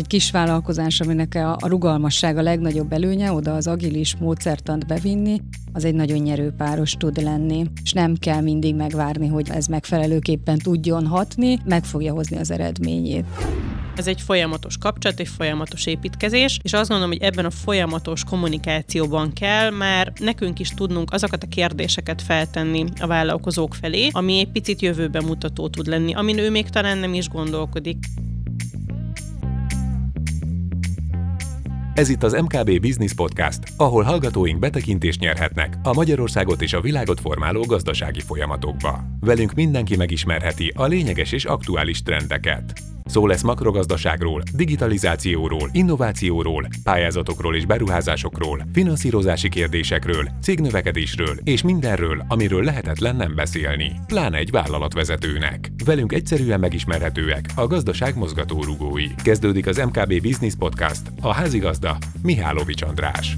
Egy 0.00 0.06
kis 0.06 0.30
vállalkozás, 0.30 1.00
aminek 1.00 1.34
a, 1.34 1.68
rugalmasság 1.68 2.36
a 2.36 2.42
legnagyobb 2.42 2.92
előnye, 2.92 3.32
oda 3.32 3.54
az 3.54 3.66
agilis 3.66 4.16
módszertant 4.16 4.86
bevinni, 4.86 5.40
az 5.72 5.84
egy 5.84 5.94
nagyon 5.94 6.18
nyerő 6.18 6.52
páros 6.56 6.92
tud 6.92 7.22
lenni, 7.22 7.66
és 7.82 7.92
nem 7.92 8.14
kell 8.14 8.40
mindig 8.40 8.74
megvárni, 8.74 9.26
hogy 9.26 9.50
ez 9.50 9.66
megfelelőképpen 9.66 10.58
tudjon 10.58 11.06
hatni, 11.06 11.58
meg 11.64 11.84
fogja 11.84 12.12
hozni 12.12 12.36
az 12.36 12.50
eredményét. 12.50 13.24
Ez 13.96 14.06
egy 14.06 14.20
folyamatos 14.20 14.76
kapcsolat, 14.76 15.20
egy 15.20 15.28
folyamatos 15.28 15.86
építkezés, 15.86 16.58
és 16.62 16.72
azt 16.72 16.88
gondolom, 16.88 17.12
hogy 17.12 17.22
ebben 17.22 17.44
a 17.44 17.50
folyamatos 17.50 18.24
kommunikációban 18.24 19.32
kell 19.32 19.70
már 19.70 20.12
nekünk 20.18 20.58
is 20.58 20.68
tudnunk 20.68 21.12
azokat 21.12 21.42
a 21.42 21.48
kérdéseket 21.48 22.22
feltenni 22.22 22.84
a 23.00 23.06
vállalkozók 23.06 23.74
felé, 23.74 24.08
ami 24.12 24.38
egy 24.38 24.50
picit 24.50 24.82
jövőbe 24.82 25.20
mutató 25.20 25.68
tud 25.68 25.86
lenni, 25.86 26.14
amin 26.14 26.38
ő 26.38 26.50
még 26.50 26.68
talán 26.68 26.98
nem 26.98 27.14
is 27.14 27.28
gondolkodik. 27.28 27.96
Ez 31.94 32.08
itt 32.08 32.22
az 32.22 32.32
MKB 32.32 32.80
Business 32.80 33.12
Podcast, 33.14 33.58
ahol 33.76 34.02
hallgatóink 34.02 34.58
betekintést 34.58 35.20
nyerhetnek 35.20 35.78
a 35.82 35.92
Magyarországot 35.92 36.62
és 36.62 36.72
a 36.72 36.80
világot 36.80 37.20
formáló 37.20 37.62
gazdasági 37.62 38.20
folyamatokba. 38.20 39.04
Velünk 39.20 39.52
mindenki 39.54 39.96
megismerheti 39.96 40.72
a 40.76 40.84
lényeges 40.84 41.32
és 41.32 41.44
aktuális 41.44 42.02
trendeket. 42.02 42.72
Szó 43.10 43.26
lesz 43.26 43.42
makrogazdaságról, 43.42 44.42
digitalizációról, 44.54 45.68
innovációról, 45.72 46.68
pályázatokról 46.84 47.56
és 47.56 47.66
beruházásokról, 47.66 48.66
finanszírozási 48.72 49.48
kérdésekről, 49.48 50.28
cégnövekedésről 50.42 51.38
és 51.44 51.62
mindenről, 51.62 52.24
amiről 52.28 52.64
lehetetlen 52.64 53.16
nem 53.16 53.34
beszélni, 53.34 53.92
pláne 54.06 54.36
egy 54.36 54.50
vállalatvezetőnek. 54.50 55.72
Velünk 55.84 56.12
egyszerűen 56.12 56.60
megismerhetőek 56.60 57.44
a 57.54 57.66
gazdaság 57.66 58.16
mozgatórugói. 58.16 59.06
Kezdődik 59.22 59.66
az 59.66 59.76
MKB 59.76 60.22
Business 60.22 60.54
Podcast, 60.58 61.02
a 61.20 61.32
házigazda 61.32 61.96
Mihálovics 62.22 62.82
András. 62.82 63.36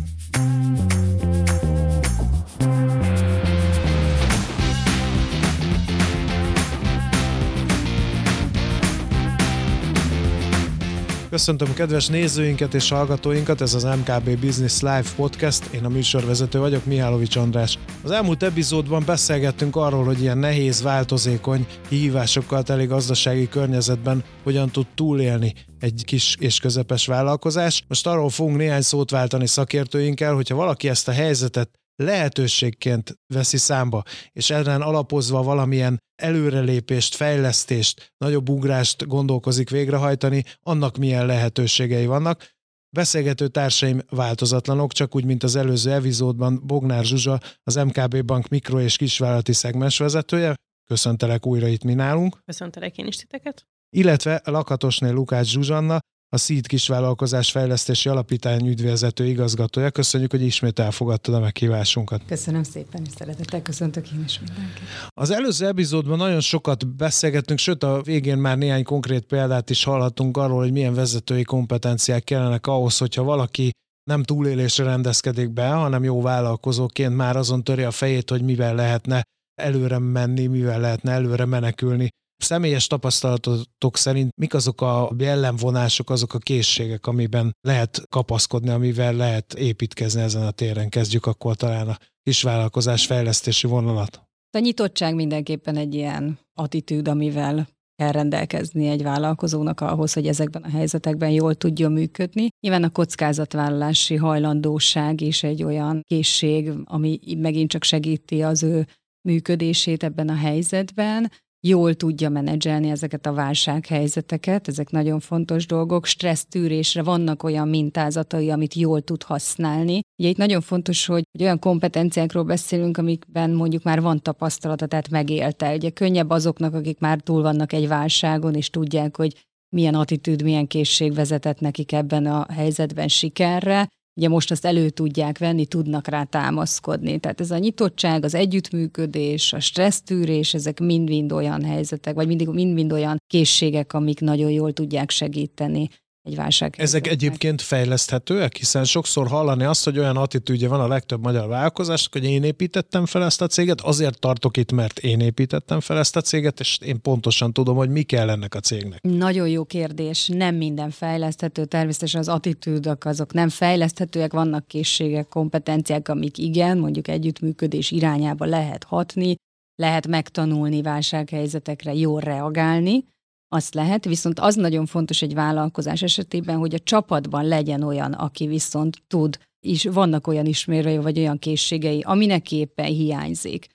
Köszöntöm 11.33 11.75
kedves 11.75 12.07
nézőinket 12.07 12.75
és 12.75 12.89
hallgatóinkat, 12.89 13.61
ez 13.61 13.75
az 13.75 13.83
MKB 13.83 14.41
Business 14.41 14.81
Live 14.81 15.05
podcast, 15.17 15.65
én 15.75 15.85
a 15.85 15.89
műsorvezető 15.89 16.59
vagyok, 16.59 16.85
Mihálovics 16.85 17.37
András. 17.37 17.79
Az 18.03 18.11
elmúlt 18.11 18.43
epizódban 18.43 19.03
beszélgettünk 19.07 19.77
arról, 19.77 20.05
hogy 20.05 20.21
ilyen 20.21 20.39
nehéz, 20.39 20.83
változékony, 20.83 21.67
kihívásokkal 21.89 22.63
teli 22.63 22.87
gazdasági 22.87 23.49
környezetben 23.49 24.25
hogyan 24.43 24.71
tud 24.71 24.87
túlélni 24.95 25.55
egy 25.79 26.03
kis 26.05 26.37
és 26.39 26.59
közepes 26.59 27.07
vállalkozás. 27.07 27.85
Most 27.89 28.07
arról 28.07 28.31
fogunk 28.31 28.57
néhány 28.57 28.83
szót 28.83 29.11
váltani 29.11 29.47
szakértőinkkel, 29.47 30.35
hogyha 30.35 30.55
valaki 30.55 30.89
ezt 30.89 31.09
a 31.09 31.13
helyzetet 31.13 31.71
lehetőségként 31.97 33.19
veszi 33.35 33.57
számba, 33.57 34.03
és 34.33 34.51
ezen 34.51 34.83
alapozva 34.83 35.43
valamilyen 35.43 35.99
előrelépést, 36.23 37.15
fejlesztést, 37.15 38.13
nagyobb 38.17 38.49
ugrást 38.49 39.07
gondolkozik 39.07 39.71
végrehajtani, 39.71 40.45
annak 40.61 40.97
milyen 40.97 41.27
lehetőségei 41.27 42.07
vannak. 42.07 42.51
Beszélgető 42.97 43.49
társaim 43.49 44.01
változatlanok, 44.11 44.93
csak 44.93 45.15
úgy, 45.15 45.25
mint 45.25 45.43
az 45.43 45.57
előző 45.57 45.93
epizódban 45.93 46.63
Bognár 46.67 47.05
Zsuzsa, 47.05 47.41
az 47.63 47.75
MKB 47.75 48.25
Bank 48.25 48.49
mikro- 48.49 48.83
és 48.83 48.97
kisvállalati 48.97 49.53
szegmens 49.53 49.99
vezetője. 49.99 50.55
Köszöntelek 50.85 51.47
újra 51.47 51.67
itt 51.67 51.85
mi 51.85 51.95
nálunk. 51.95 52.39
Köszöntelek 52.45 52.99
én 52.99 53.07
is 53.07 53.17
titeket. 53.17 53.67
Illetve 53.97 54.41
Lakatosné 54.45 55.11
Lukács 55.11 55.51
Zsuzsanna, 55.51 55.99
a 56.35 56.39
SZID 56.39 56.67
kisvállalkozás 56.67 57.51
fejlesztési 57.51 58.09
alapítány 58.09 58.67
ügyvezető 58.67 59.27
igazgatója. 59.27 59.91
Köszönjük, 59.91 60.31
hogy 60.31 60.43
ismét 60.43 60.79
elfogadtad 60.79 61.35
a 61.35 61.41
meghívásunkat. 61.41 62.23
Köszönöm 62.27 62.63
szépen, 62.63 63.03
és 63.07 63.13
szeretettel 63.17 63.63
köszöntök 63.63 64.13
én 64.13 64.23
is 64.25 64.41
mindenkit. 64.41 64.83
Az 65.09 65.31
előző 65.31 65.67
epizódban 65.67 66.17
nagyon 66.17 66.41
sokat 66.41 66.87
beszélgettünk, 66.97 67.59
sőt 67.59 67.83
a 67.83 68.03
végén 68.03 68.39
már 68.39 68.59
néhány 68.59 68.85
konkrét 68.85 69.25
példát 69.25 69.71
is 69.71 69.85
hallhattunk 69.85 70.37
arról, 70.37 70.59
hogy 70.59 70.73
milyen 70.73 70.95
vezetői 70.95 71.43
kompetenciák 71.43 72.25
kellenek 72.25 72.67
ahhoz, 72.67 72.99
hogyha 72.99 73.23
valaki 73.23 73.71
nem 74.11 74.23
túlélésre 74.23 74.85
rendezkedik 74.85 75.51
be, 75.51 75.69
hanem 75.69 76.05
jó 76.05 76.23
vállalkozóként 76.23 77.17
már 77.17 77.37
azon 77.37 77.65
töri 77.65 77.83
a 77.83 77.91
fejét, 77.91 78.31
hogy 78.31 78.43
mivel 78.43 78.75
lehetne 78.75 79.23
előre 79.61 79.99
menni, 79.99 80.47
mivel 80.47 80.81
lehetne 80.81 81.13
előre 81.13 81.45
menekülni 81.45 82.09
személyes 82.43 82.87
tapasztalatok 82.87 83.97
szerint 83.97 84.31
mik 84.37 84.55
azok 84.55 84.81
a 84.81 85.13
jellemvonások, 85.19 86.11
azok 86.11 86.35
a 86.35 86.39
készségek, 86.39 87.07
amiben 87.07 87.57
lehet 87.61 88.03
kapaszkodni, 88.09 88.69
amivel 88.69 89.13
lehet 89.13 89.55
építkezni 89.55 90.21
ezen 90.21 90.43
a 90.43 90.51
téren? 90.51 90.89
Kezdjük 90.89 91.27
akkor 91.27 91.57
talán 91.57 91.89
a 91.89 91.99
kisvállalkozás 92.23 93.07
fejlesztési 93.07 93.67
vonalat. 93.67 94.23
A 94.57 94.59
nyitottság 94.59 95.15
mindenképpen 95.15 95.77
egy 95.77 95.95
ilyen 95.95 96.39
attitűd, 96.55 97.09
amivel 97.09 97.69
kell 97.97 98.13
rendelkezni 98.13 98.89
egy 98.89 99.03
vállalkozónak 99.03 99.81
ahhoz, 99.81 100.13
hogy 100.13 100.27
ezekben 100.27 100.63
a 100.63 100.69
helyzetekben 100.69 101.31
jól 101.31 101.55
tudjon 101.55 101.93
működni. 101.93 102.49
Nyilván 102.61 102.83
a 102.83 102.91
kockázatvállalási 102.91 104.17
hajlandóság 104.17 105.21
is 105.21 105.43
egy 105.43 105.63
olyan 105.63 106.01
készség, 106.07 106.71
ami 106.85 107.21
megint 107.37 107.71
csak 107.71 107.83
segíti 107.83 108.43
az 108.43 108.63
ő 108.63 108.87
működését 109.29 110.03
ebben 110.03 110.29
a 110.29 110.37
helyzetben 110.37 111.31
jól 111.67 111.95
tudja 111.95 112.29
menedzselni 112.29 112.91
ezeket 112.91 113.27
a 113.27 113.33
válsághelyzeteket, 113.33 114.69
ezek 114.69 114.91
nagyon 114.91 115.21
fontos 115.21 115.67
dolgok, 115.67 116.07
stressztűrésre 116.07 117.03
vannak 117.03 117.43
olyan 117.43 117.69
mintázatai, 117.69 118.51
amit 118.51 118.75
jól 118.75 119.01
tud 119.01 119.23
használni. 119.23 120.01
Ugye 120.19 120.29
itt 120.29 120.37
nagyon 120.37 120.61
fontos, 120.61 121.07
hogy, 121.07 121.25
olyan 121.41 121.59
kompetenciákról 121.59 122.45
beszélünk, 122.45 122.97
amikben 122.97 123.51
mondjuk 123.51 123.83
már 123.83 124.01
van 124.01 124.23
tapasztalata, 124.23 124.87
tehát 124.87 125.11
megélte. 125.11 125.75
Ugye 125.75 125.91
könnyebb 125.91 126.31
azoknak, 126.31 126.75
akik 126.75 126.99
már 126.99 127.21
túl 127.21 127.43
vannak 127.43 127.73
egy 127.73 127.89
válságon, 127.89 128.55
és 128.55 128.71
tudják, 128.71 129.17
hogy 129.17 129.47
milyen 129.69 129.95
attitűd, 129.95 130.43
milyen 130.43 130.67
készség 130.67 131.15
vezetett 131.15 131.61
nekik 131.61 131.93
ebben 131.93 132.27
a 132.27 132.47
helyzetben 132.53 133.09
sikerre, 133.09 133.89
ugye 134.15 134.29
most 134.29 134.51
azt 134.51 134.65
elő 134.65 134.91
tudják 134.91 135.39
venni, 135.39 135.67
tudnak 135.67 136.07
rá 136.09 136.25
támaszkodni. 136.25 137.19
Tehát 137.19 137.41
ez 137.41 137.51
a 137.51 137.59
nyitottság, 137.59 138.25
az 138.25 138.35
együttműködés, 138.35 139.53
a 139.53 139.61
stressztűrés, 139.61 140.55
ezek 140.55 140.81
mind-mind 140.81 141.33
olyan 141.33 141.65
helyzetek, 141.65 142.15
vagy 142.15 142.27
mindig 142.27 142.49
mind-mind 142.49 142.93
olyan 142.93 143.17
készségek, 143.27 143.93
amik 143.93 144.21
nagyon 144.21 144.51
jól 144.51 144.73
tudják 144.73 145.11
segíteni 145.11 145.89
egy 146.23 146.37
válság. 146.37 146.75
Ezek 146.79 147.07
egyébként 147.07 147.63
fejleszthetőek, 147.63 148.57
hiszen 148.57 148.85
sokszor 148.85 149.29
hallani 149.29 149.65
azt, 149.65 149.85
hogy 149.85 149.99
olyan 149.99 150.17
attitűdje 150.17 150.69
van 150.69 150.81
a 150.81 150.89
legtöbb 150.89 151.23
magyar 151.23 151.49
vállalkozásnak, 151.49 152.13
hogy 152.13 152.25
én 152.25 152.43
építettem 152.43 153.07
fel 153.07 153.25
ezt 153.25 153.43
a 153.43 153.47
céget, 153.47 153.81
azért 153.81 154.19
tartok 154.19 154.57
itt, 154.57 154.73
mert 154.73 154.99
én 154.99 155.21
építettem 155.21 155.81
fel 155.81 155.99
ezt 155.99 156.17
a 156.17 156.21
céget, 156.21 156.61
és 156.61 156.79
én 156.85 157.01
pontosan 157.01 157.53
tudom, 157.53 157.77
hogy 157.77 157.91
mi 157.91 158.03
kell 158.03 158.31
ennek 158.31 158.55
a 158.55 158.61
cégnek. 158.61 159.01
Nagyon 159.03 159.49
jó 159.49 159.65
kérdés. 159.65 160.29
Nem 160.29 160.55
minden 160.55 160.91
fejleszthető, 160.91 161.65
természetesen 161.65 162.21
az 162.21 162.29
attitűdök 162.29 163.05
azok 163.05 163.33
nem 163.33 163.49
fejleszthetőek, 163.49 164.33
vannak 164.33 164.67
készségek, 164.67 165.29
kompetenciák, 165.29 166.09
amik 166.09 166.39
igen, 166.39 166.79
mondjuk 166.79 167.09
együttműködés 167.09 167.91
irányába 167.91 168.45
lehet 168.45 168.85
hatni, 168.85 169.35
lehet 169.75 170.07
megtanulni 170.07 170.83
válsághelyzetekre, 170.83 171.95
jól 171.95 172.21
reagálni, 172.21 173.05
azt 173.53 173.75
lehet, 173.75 174.05
viszont 174.05 174.39
az 174.39 174.55
nagyon 174.55 174.87
fontos 174.87 175.23
egy 175.23 175.35
vállalkozás 175.35 176.03
esetében, 176.03 176.57
hogy 176.57 176.75
a 176.75 176.79
csapatban 176.79 177.47
legyen 177.47 177.83
olyan, 177.83 178.13
aki 178.13 178.47
viszont 178.47 179.03
tud, 179.07 179.39
és 179.67 179.85
vannak 179.85 180.27
olyan 180.27 180.47
ismérői, 180.47 180.97
vagy 180.97 181.19
olyan 181.19 181.39
készségei, 181.39 182.01
aminek 182.01 182.53
éppen 182.53 182.87
hiányzik. 182.87 183.67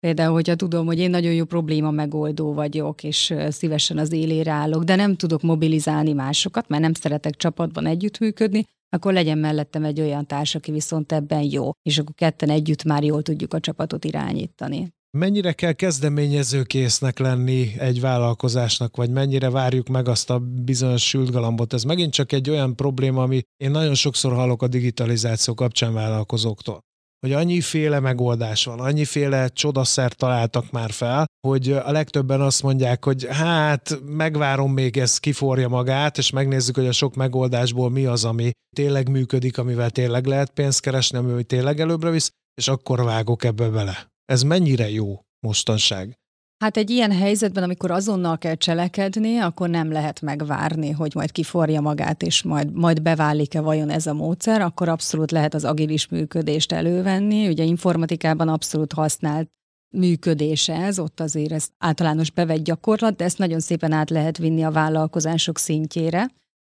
Például, 0.00 0.32
hogyha 0.32 0.54
tudom, 0.54 0.86
hogy 0.86 0.98
én 0.98 1.10
nagyon 1.10 1.32
jó 1.32 1.44
probléma 1.44 1.90
megoldó 1.90 2.52
vagyok, 2.52 3.02
és 3.02 3.34
szívesen 3.48 3.98
az 3.98 4.12
élére 4.12 4.52
állok, 4.52 4.84
de 4.84 4.96
nem 4.96 5.16
tudok 5.16 5.42
mobilizálni 5.42 6.12
másokat, 6.12 6.68
mert 6.68 6.82
nem 6.82 6.94
szeretek 6.94 7.36
csapatban 7.36 7.86
együttműködni, 7.86 8.64
akkor 8.88 9.12
legyen 9.12 9.38
mellettem 9.38 9.84
egy 9.84 10.00
olyan 10.00 10.26
társ, 10.26 10.54
aki 10.54 10.70
viszont 10.70 11.12
ebben 11.12 11.42
jó, 11.42 11.70
és 11.82 11.98
akkor 11.98 12.14
ketten 12.14 12.50
együtt 12.50 12.84
már 12.84 13.04
jól 13.04 13.22
tudjuk 13.22 13.54
a 13.54 13.60
csapatot 13.60 14.04
irányítani. 14.04 14.94
Mennyire 15.18 15.52
kell 15.52 15.72
kezdeményezőkésznek 15.72 17.18
lenni 17.18 17.72
egy 17.78 18.00
vállalkozásnak, 18.00 18.96
vagy 18.96 19.10
mennyire 19.10 19.50
várjuk 19.50 19.88
meg 19.88 20.08
azt 20.08 20.30
a 20.30 20.38
bizonyos 20.38 21.08
sült 21.08 21.30
galambot? 21.30 21.72
Ez 21.72 21.82
megint 21.82 22.12
csak 22.12 22.32
egy 22.32 22.50
olyan 22.50 22.76
probléma, 22.76 23.22
ami 23.22 23.42
én 23.56 23.70
nagyon 23.70 23.94
sokszor 23.94 24.32
hallok 24.32 24.62
a 24.62 24.68
digitalizáció 24.68 25.54
kapcsán 25.54 25.92
vállalkozóktól 25.92 26.80
hogy 27.26 27.34
annyiféle 27.34 28.00
megoldás 28.00 28.64
van, 28.64 28.80
annyiféle 28.80 29.48
csodaszer 29.48 30.12
találtak 30.12 30.70
már 30.70 30.90
fel, 30.90 31.24
hogy 31.46 31.72
a 31.72 31.90
legtöbben 31.90 32.40
azt 32.40 32.62
mondják, 32.62 33.04
hogy 33.04 33.26
hát 33.30 34.00
megvárom 34.04 34.72
még 34.72 34.96
ez 34.96 35.18
kiforja 35.18 35.68
magát, 35.68 36.18
és 36.18 36.30
megnézzük, 36.30 36.74
hogy 36.74 36.86
a 36.86 36.92
sok 36.92 37.14
megoldásból 37.14 37.90
mi 37.90 38.06
az, 38.06 38.24
ami 38.24 38.50
tényleg 38.76 39.08
működik, 39.08 39.58
amivel 39.58 39.90
tényleg 39.90 40.26
lehet 40.26 40.50
pénzt 40.50 40.80
keresni, 40.80 41.18
ami 41.18 41.44
tényleg 41.44 41.80
előbbre 41.80 42.10
visz, 42.10 42.30
és 42.54 42.68
akkor 42.68 43.04
vágok 43.04 43.44
ebbe 43.44 43.68
bele. 43.68 44.15
Ez 44.26 44.42
mennyire 44.42 44.90
jó 44.90 45.20
mostanság? 45.40 46.18
Hát 46.64 46.76
egy 46.76 46.90
ilyen 46.90 47.12
helyzetben, 47.12 47.62
amikor 47.62 47.90
azonnal 47.90 48.38
kell 48.38 48.54
cselekedni, 48.54 49.38
akkor 49.38 49.68
nem 49.68 49.92
lehet 49.92 50.20
megvárni, 50.20 50.90
hogy 50.90 51.14
majd 51.14 51.32
kiforja 51.32 51.80
magát, 51.80 52.22
és 52.22 52.42
majd, 52.42 52.72
majd 52.72 53.02
beválik-e 53.02 53.60
vajon 53.60 53.90
ez 53.90 54.06
a 54.06 54.14
módszer, 54.14 54.60
akkor 54.60 54.88
abszolút 54.88 55.30
lehet 55.30 55.54
az 55.54 55.64
agilis 55.64 56.08
működést 56.08 56.72
elővenni. 56.72 57.48
Ugye 57.48 57.64
informatikában 57.64 58.48
abszolút 58.48 58.92
használt 58.92 59.48
működése 59.94 60.74
ez, 60.74 60.98
ott 60.98 61.20
azért 61.20 61.52
ez 61.52 61.68
általános 61.78 62.30
bevett 62.30 62.62
gyakorlat, 62.62 63.16
de 63.16 63.24
ezt 63.24 63.38
nagyon 63.38 63.60
szépen 63.60 63.92
át 63.92 64.10
lehet 64.10 64.38
vinni 64.38 64.64
a 64.64 64.70
vállalkozások 64.70 65.58
szintjére. 65.58 66.30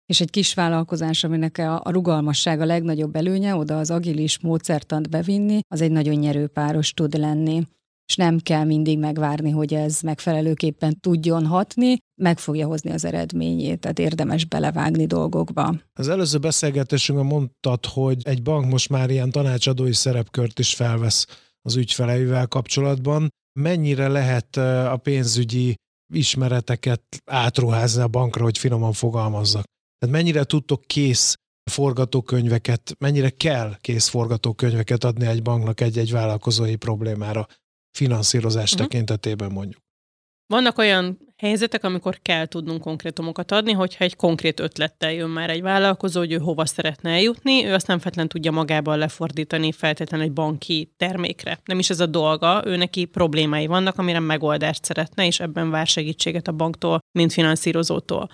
És 0.06 0.22
egy 0.22 0.30
kis 0.30 0.54
vállalkozás, 0.54 1.24
aminek 1.24 1.58
a 1.58 1.92
rugalmasság 1.92 2.62
a 2.62 2.66
legnagyobb 2.66 3.16
előnye, 3.16 3.56
oda 3.56 3.78
az 3.80 3.92
agilis 3.92 4.40
módszertant 4.40 5.10
bevinni, 5.10 5.60
az 5.68 5.82
egy 5.82 5.92
nagyon 5.92 6.16
nyerőpáros 6.16 6.94
tud 6.94 7.18
lenni 7.18 7.64
és 8.12 8.18
nem 8.18 8.40
kell 8.40 8.64
mindig 8.64 9.00
megvárni, 9.00 9.50
hogy 9.50 9.74
ez 9.74 10.02
megfelelőképpen 10.02 11.00
tudjon 11.00 11.46
hatni, 11.46 11.98
meg 12.22 12.40
fogja 12.40 12.68
hozni 12.68 12.92
az 12.92 13.06
eredményét, 13.06 13.80
tehát 13.80 14.00
érdemes 14.00 14.46
belevágni 14.46 15.06
dolgokba. 15.06 15.76
Az 15.94 16.08
előző 16.08 16.38
beszélgetésünkben 16.38 17.28
mondtad, 17.28 17.86
hogy 17.86 18.22
egy 18.24 18.42
bank 18.42 18.70
most 18.70 18.90
már 18.90 19.10
ilyen 19.10 19.32
tanácsadói 19.32 19.94
szerepkört 19.94 20.60
is 20.60 20.74
felvesz 20.74 21.28
az 21.62 21.76
ügyfeleivel 21.76 22.48
kapcsolatban. 22.48 23.30
Mennyire 23.60 24.08
lehet 24.08 24.58
a 24.88 25.00
pénzügyi 25.04 25.76
ismereteket 26.14 27.04
átruházni 27.26 28.02
a 28.02 28.08
bankra, 28.08 28.44
hogy 28.44 28.58
finoman 28.58 28.94
fogalmazzak? 28.94 29.64
Tehát 30.02 30.16
mennyire 30.16 30.44
tudtok 30.44 30.82
kész 30.88 31.36
forgatókönyveket, 31.72 32.96
mennyire 33.00 33.30
kell 33.30 33.78
kész 33.82 34.08
forgatókönyveket 34.08 35.04
adni 35.04 35.26
egy 35.26 35.42
banknak 35.42 35.82
egy-egy 35.82 36.12
vállalkozói 36.12 36.76
problémára? 36.76 37.48
finanszírozás 37.98 38.72
uh-huh. 38.72 38.88
tekintetében 38.88 39.52
mondjuk. 39.52 39.82
Vannak 40.48 40.78
olyan 40.78 41.18
helyzetek, 41.38 41.84
amikor 41.84 42.20
kell 42.22 42.46
tudnunk 42.46 42.82
konkrétumokat 42.82 43.52
adni, 43.52 43.72
hogyha 43.72 44.04
egy 44.04 44.16
konkrét 44.16 44.60
ötlettel 44.60 45.12
jön 45.12 45.30
már 45.30 45.50
egy 45.50 45.62
vállalkozó, 45.62 46.20
hogy 46.20 46.32
ő 46.32 46.38
hova 46.38 46.66
szeretne 46.66 47.10
eljutni, 47.10 47.66
ő 47.66 47.74
azt 47.74 47.88
nem 47.88 47.98
feltétlenül 47.98 48.32
tudja 48.32 48.52
magában 48.52 48.98
lefordítani 48.98 49.72
feltétlenül 49.72 50.26
egy 50.26 50.34
banki 50.34 50.94
termékre. 50.98 51.60
Nem 51.66 51.80
is 51.80 51.90
ez 51.90 52.00
a 52.00 52.06
dolga, 52.06 52.62
ő 52.66 52.76
neki 52.76 53.06
problémái 53.06 53.68
vannak, 53.68 53.98
amire 53.98 54.20
megoldást 54.20 54.84
szeretne, 54.84 55.26
és 55.26 55.40
ebben 55.40 55.70
vár 55.70 55.88
segítséget 55.88 56.48
a 56.48 56.52
banktól, 56.52 57.00
mint 57.12 57.34
finanszírozótól. 57.34 58.30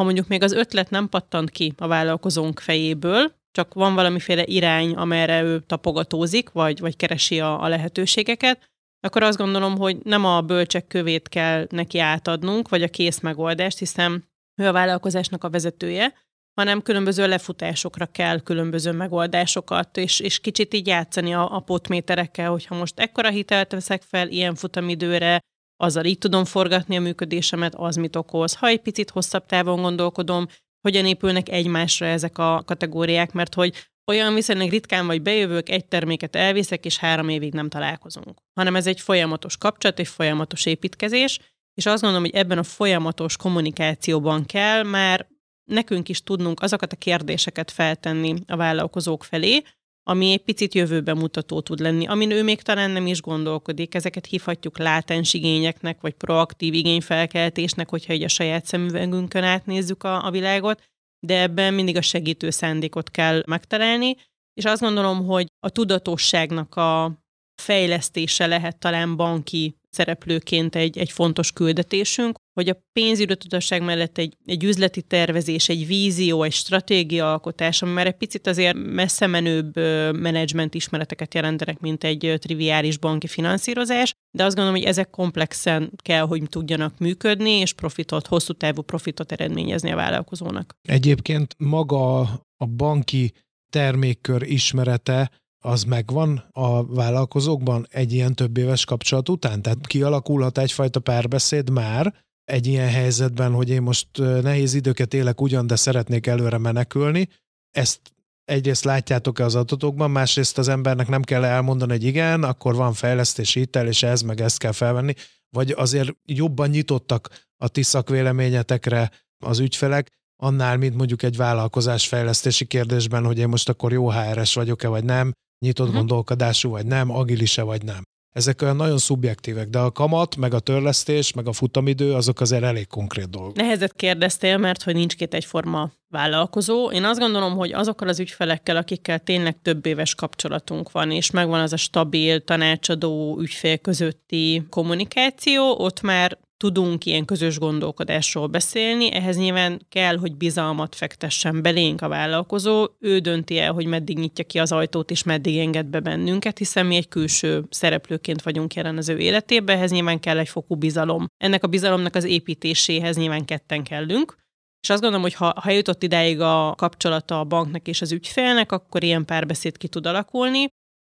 Ha 0.00 0.06
mondjuk 0.06 0.28
még 0.28 0.42
az 0.42 0.52
ötlet 0.52 0.90
nem 0.90 1.08
pattant 1.08 1.50
ki 1.50 1.72
a 1.76 1.86
vállalkozónk 1.86 2.60
fejéből, 2.60 3.32
csak 3.52 3.74
van 3.74 3.94
valamiféle 3.94 4.44
irány, 4.46 4.94
amerre 4.94 5.42
ő 5.42 5.60
tapogatózik, 5.66 6.50
vagy, 6.50 6.80
vagy 6.80 6.96
keresi 6.96 7.40
a, 7.40 7.62
a 7.62 7.68
lehetőségeket, 7.68 8.70
akkor 9.00 9.22
azt 9.22 9.38
gondolom, 9.38 9.76
hogy 9.78 9.98
nem 10.02 10.24
a 10.24 10.40
bölcsek 10.40 10.86
kövét 10.86 11.28
kell 11.28 11.66
neki 11.70 11.98
átadnunk, 11.98 12.68
vagy 12.68 12.82
a 12.82 12.88
kész 12.88 13.20
megoldást, 13.20 13.78
hiszen 13.78 14.24
ő 14.60 14.66
a 14.66 14.72
vállalkozásnak 14.72 15.44
a 15.44 15.50
vezetője, 15.50 16.14
hanem 16.54 16.82
különböző 16.82 17.28
lefutásokra 17.28 18.06
kell 18.06 18.40
különböző 18.40 18.92
megoldásokat, 18.92 19.96
és, 19.96 20.20
és 20.20 20.38
kicsit 20.38 20.74
így 20.74 20.86
játszani 20.86 21.34
a, 21.34 21.54
a 21.54 21.60
potméterekkel, 21.60 22.50
hogyha 22.50 22.74
most 22.74 23.00
ekkora 23.00 23.28
hitelt 23.28 23.72
veszek 23.72 24.02
fel 24.02 24.28
ilyen 24.28 24.54
futamidőre, 24.54 25.40
azzal 25.80 26.04
így 26.04 26.18
tudom 26.18 26.44
forgatni 26.44 26.96
a 26.96 27.00
működésemet, 27.00 27.74
az 27.74 27.96
mit 27.96 28.16
okoz. 28.16 28.54
Ha 28.54 28.66
egy 28.66 28.80
picit 28.80 29.10
hosszabb 29.10 29.46
távon 29.46 29.82
gondolkodom, 29.82 30.46
hogyan 30.80 31.06
épülnek 31.06 31.48
egymásra 31.48 32.06
ezek 32.06 32.38
a 32.38 32.62
kategóriák, 32.66 33.32
mert 33.32 33.54
hogy 33.54 33.74
olyan 34.06 34.34
viszonylag 34.34 34.70
ritkán 34.70 35.06
vagy 35.06 35.22
bejövök, 35.22 35.68
egy 35.68 35.84
terméket 35.84 36.36
elviszek, 36.36 36.84
és 36.84 36.98
három 36.98 37.28
évig 37.28 37.52
nem 37.52 37.68
találkozunk. 37.68 38.38
Hanem 38.54 38.76
ez 38.76 38.86
egy 38.86 39.00
folyamatos 39.00 39.56
kapcsolat, 39.56 39.98
egy 39.98 40.08
folyamatos 40.08 40.66
építkezés, 40.66 41.38
és 41.74 41.86
azt 41.86 42.02
gondolom, 42.02 42.24
hogy 42.24 42.34
ebben 42.34 42.58
a 42.58 42.62
folyamatos 42.62 43.36
kommunikációban 43.36 44.46
kell 44.46 44.82
már 44.82 45.26
nekünk 45.64 46.08
is 46.08 46.22
tudnunk 46.22 46.60
azokat 46.60 46.92
a 46.92 46.96
kérdéseket 46.96 47.70
feltenni 47.70 48.34
a 48.46 48.56
vállalkozók 48.56 49.24
felé, 49.24 49.62
ami 50.02 50.32
egy 50.32 50.42
picit 50.42 50.74
jövőbe 50.74 51.14
mutató 51.14 51.60
tud 51.60 51.80
lenni, 51.80 52.06
amin 52.06 52.30
ő 52.30 52.42
még 52.42 52.62
talán 52.62 52.90
nem 52.90 53.06
is 53.06 53.20
gondolkodik. 53.20 53.94
Ezeket 53.94 54.26
hívhatjuk 54.26 54.78
látens 54.78 55.34
igényeknek, 55.34 56.00
vagy 56.00 56.14
proaktív 56.14 56.74
igényfelkeltésnek, 56.74 57.88
hogyha 57.88 58.12
egy 58.12 58.22
a 58.22 58.28
saját 58.28 58.64
szemüvegünkön 58.64 59.42
átnézzük 59.42 60.02
a, 60.02 60.24
a 60.24 60.30
világot, 60.30 60.82
de 61.26 61.40
ebben 61.40 61.74
mindig 61.74 61.96
a 61.96 62.02
segítő 62.02 62.50
szándékot 62.50 63.10
kell 63.10 63.42
megtalálni, 63.46 64.16
és 64.54 64.64
azt 64.64 64.82
gondolom, 64.82 65.24
hogy 65.26 65.46
a 65.60 65.70
tudatosságnak 65.70 66.74
a 66.74 67.18
fejlesztése 67.62 68.46
lehet 68.46 68.78
talán 68.78 69.16
banki 69.16 69.76
szereplőként 69.90 70.74
egy, 70.74 70.98
egy 70.98 71.10
fontos 71.10 71.52
küldetésünk, 71.52 72.38
hogy 72.52 72.68
a 72.68 72.82
pénzügyi 72.92 73.36
tudatosság 73.36 73.82
mellett 73.82 74.18
egy, 74.18 74.36
egy 74.44 74.64
üzleti 74.64 75.02
tervezés, 75.02 75.68
egy 75.68 75.86
vízió, 75.86 76.42
egy 76.42 76.52
stratégiaalkotás, 76.52 77.82
ami 77.82 77.92
már 77.92 78.06
egy 78.06 78.16
picit 78.16 78.46
azért 78.46 78.76
messze 78.76 79.26
menőbb 79.26 79.76
menedzsment 80.16 80.74
ismereteket 80.74 81.34
jelentenek, 81.34 81.80
mint 81.80 82.04
egy 82.04 82.34
triviális 82.38 82.98
banki 82.98 83.26
finanszírozás, 83.26 84.12
de 84.36 84.44
azt 84.44 84.56
gondolom, 84.56 84.80
hogy 84.80 84.88
ezek 84.88 85.10
komplexen 85.10 85.92
kell, 86.02 86.26
hogy 86.26 86.42
tudjanak 86.48 86.98
működni, 86.98 87.50
és 87.50 87.72
profitot, 87.72 88.26
hosszú 88.26 88.52
távú 88.52 88.82
profitot 88.82 89.32
eredményezni 89.32 89.90
a 89.90 89.96
vállalkozónak. 89.96 90.74
Egyébként 90.88 91.54
maga 91.58 92.20
a 92.56 92.66
banki 92.76 93.32
termékkör 93.70 94.42
ismerete 94.42 95.30
az 95.62 95.84
megvan 95.84 96.48
a 96.52 96.86
vállalkozókban 96.86 97.86
egy 97.90 98.12
ilyen 98.12 98.34
több 98.34 98.56
éves 98.56 98.84
kapcsolat 98.84 99.28
után? 99.28 99.62
Tehát 99.62 99.86
kialakulhat 99.86 100.58
egyfajta 100.58 101.00
párbeszéd 101.00 101.70
már 101.70 102.14
egy 102.50 102.66
ilyen 102.66 102.88
helyzetben, 102.88 103.52
hogy 103.52 103.70
én 103.70 103.82
most 103.82 104.08
nehéz 104.18 104.74
időket 104.74 105.14
élek 105.14 105.40
ugyan, 105.40 105.66
de 105.66 105.76
szeretnék 105.76 106.26
előre 106.26 106.58
menekülni. 106.58 107.28
Ezt 107.70 108.00
egyrészt 108.44 108.84
látjátok-e 108.84 109.44
az 109.44 109.54
adatokban, 109.54 110.10
másrészt 110.10 110.58
az 110.58 110.68
embernek 110.68 111.08
nem 111.08 111.22
kell 111.22 111.44
elmondani, 111.44 111.92
hogy 111.92 112.04
igen, 112.04 112.42
akkor 112.42 112.74
van 112.74 112.92
fejlesztési 112.92 113.58
hitel, 113.58 113.86
és 113.86 114.02
ez 114.02 114.22
meg 114.22 114.40
ezt 114.40 114.58
kell 114.58 114.72
felvenni, 114.72 115.14
vagy 115.50 115.70
azért 115.70 116.16
jobban 116.24 116.68
nyitottak 116.68 117.28
a 117.56 117.68
ti 117.68 117.82
szakvéleményetekre 117.82 119.10
az 119.44 119.58
ügyfelek, 119.58 120.08
annál, 120.42 120.76
mint 120.76 120.94
mondjuk 120.94 121.22
egy 121.22 121.36
vállalkozás 121.36 122.08
fejlesztési 122.08 122.64
kérdésben, 122.64 123.24
hogy 123.24 123.38
én 123.38 123.48
most 123.48 123.68
akkor 123.68 123.92
jó 123.92 124.10
HRS 124.10 124.54
vagyok-e, 124.54 124.88
vagy 124.88 125.04
nem, 125.04 125.32
nyitott 125.58 125.86
uh-huh. 125.86 125.98
gondolkodású 125.98 126.70
vagy 126.70 126.86
nem, 126.86 127.10
agilise 127.10 127.62
vagy 127.62 127.84
nem. 127.84 128.02
Ezek 128.32 128.62
olyan 128.62 128.76
nagyon 128.76 128.98
szubjektívek, 128.98 129.68
de 129.68 129.78
a 129.78 129.90
kamat, 129.90 130.36
meg 130.36 130.54
a 130.54 130.58
törlesztés, 130.58 131.32
meg 131.32 131.46
a 131.46 131.52
futamidő, 131.52 132.14
azok 132.14 132.40
azért 132.40 132.62
elég 132.62 132.86
konkrét 132.86 133.30
dolgok. 133.30 133.56
Nehezet 133.56 133.92
kérdeztél, 133.96 134.58
mert 134.58 134.82
hogy 134.82 134.94
nincs 134.94 135.16
két 135.16 135.34
egyforma 135.34 135.90
vállalkozó. 136.08 136.90
Én 136.90 137.04
azt 137.04 137.18
gondolom, 137.18 137.56
hogy 137.56 137.72
azokkal 137.72 138.08
az 138.08 138.20
ügyfelekkel, 138.20 138.76
akikkel 138.76 139.18
tényleg 139.18 139.62
több 139.62 139.86
éves 139.86 140.14
kapcsolatunk 140.14 140.92
van, 140.92 141.10
és 141.10 141.30
megvan 141.30 141.60
az 141.60 141.72
a 141.72 141.76
stabil 141.76 142.44
tanácsadó 142.44 143.38
ügyfél 143.40 143.78
közötti 143.78 144.66
kommunikáció, 144.68 145.78
ott 145.78 146.00
már 146.00 146.38
tudunk 146.60 147.04
ilyen 147.04 147.24
közös 147.24 147.58
gondolkodásról 147.58 148.46
beszélni, 148.46 149.12
ehhez 149.12 149.36
nyilván 149.36 149.86
kell, 149.88 150.16
hogy 150.16 150.36
bizalmat 150.36 150.94
fektessen 150.94 151.62
belénk 151.62 152.02
a 152.02 152.08
vállalkozó, 152.08 152.86
ő 152.98 153.18
dönti 153.18 153.58
el, 153.58 153.72
hogy 153.72 153.86
meddig 153.86 154.18
nyitja 154.18 154.44
ki 154.44 154.58
az 154.58 154.72
ajtót, 154.72 155.10
és 155.10 155.22
meddig 155.22 155.58
enged 155.58 155.86
be 155.86 156.00
bennünket, 156.00 156.58
hiszen 156.58 156.86
mi 156.86 156.96
egy 156.96 157.08
külső 157.08 157.64
szereplőként 157.70 158.42
vagyunk 158.42 158.74
jelen 158.74 158.96
az 158.96 159.08
ő 159.08 159.18
életében, 159.18 159.76
ehhez 159.76 159.90
nyilván 159.90 160.20
kell 160.20 160.38
egy 160.38 160.48
fokú 160.48 160.74
bizalom. 160.74 161.26
Ennek 161.36 161.64
a 161.64 161.68
bizalomnak 161.68 162.14
az 162.14 162.24
építéséhez 162.24 163.16
nyilván 163.16 163.44
ketten 163.44 163.82
kellünk, 163.82 164.36
és 164.82 164.90
azt 164.90 165.00
gondolom, 165.00 165.24
hogy 165.24 165.34
ha, 165.34 165.52
ha 165.62 165.70
jutott 165.70 166.02
idáig 166.02 166.40
a 166.40 166.74
kapcsolata 166.76 167.40
a 167.40 167.44
banknak 167.44 167.88
és 167.88 168.00
az 168.00 168.12
ügyfélnek, 168.12 168.72
akkor 168.72 169.02
ilyen 169.02 169.24
párbeszéd 169.24 169.76
ki 169.76 169.88
tud 169.88 170.06
alakulni 170.06 170.68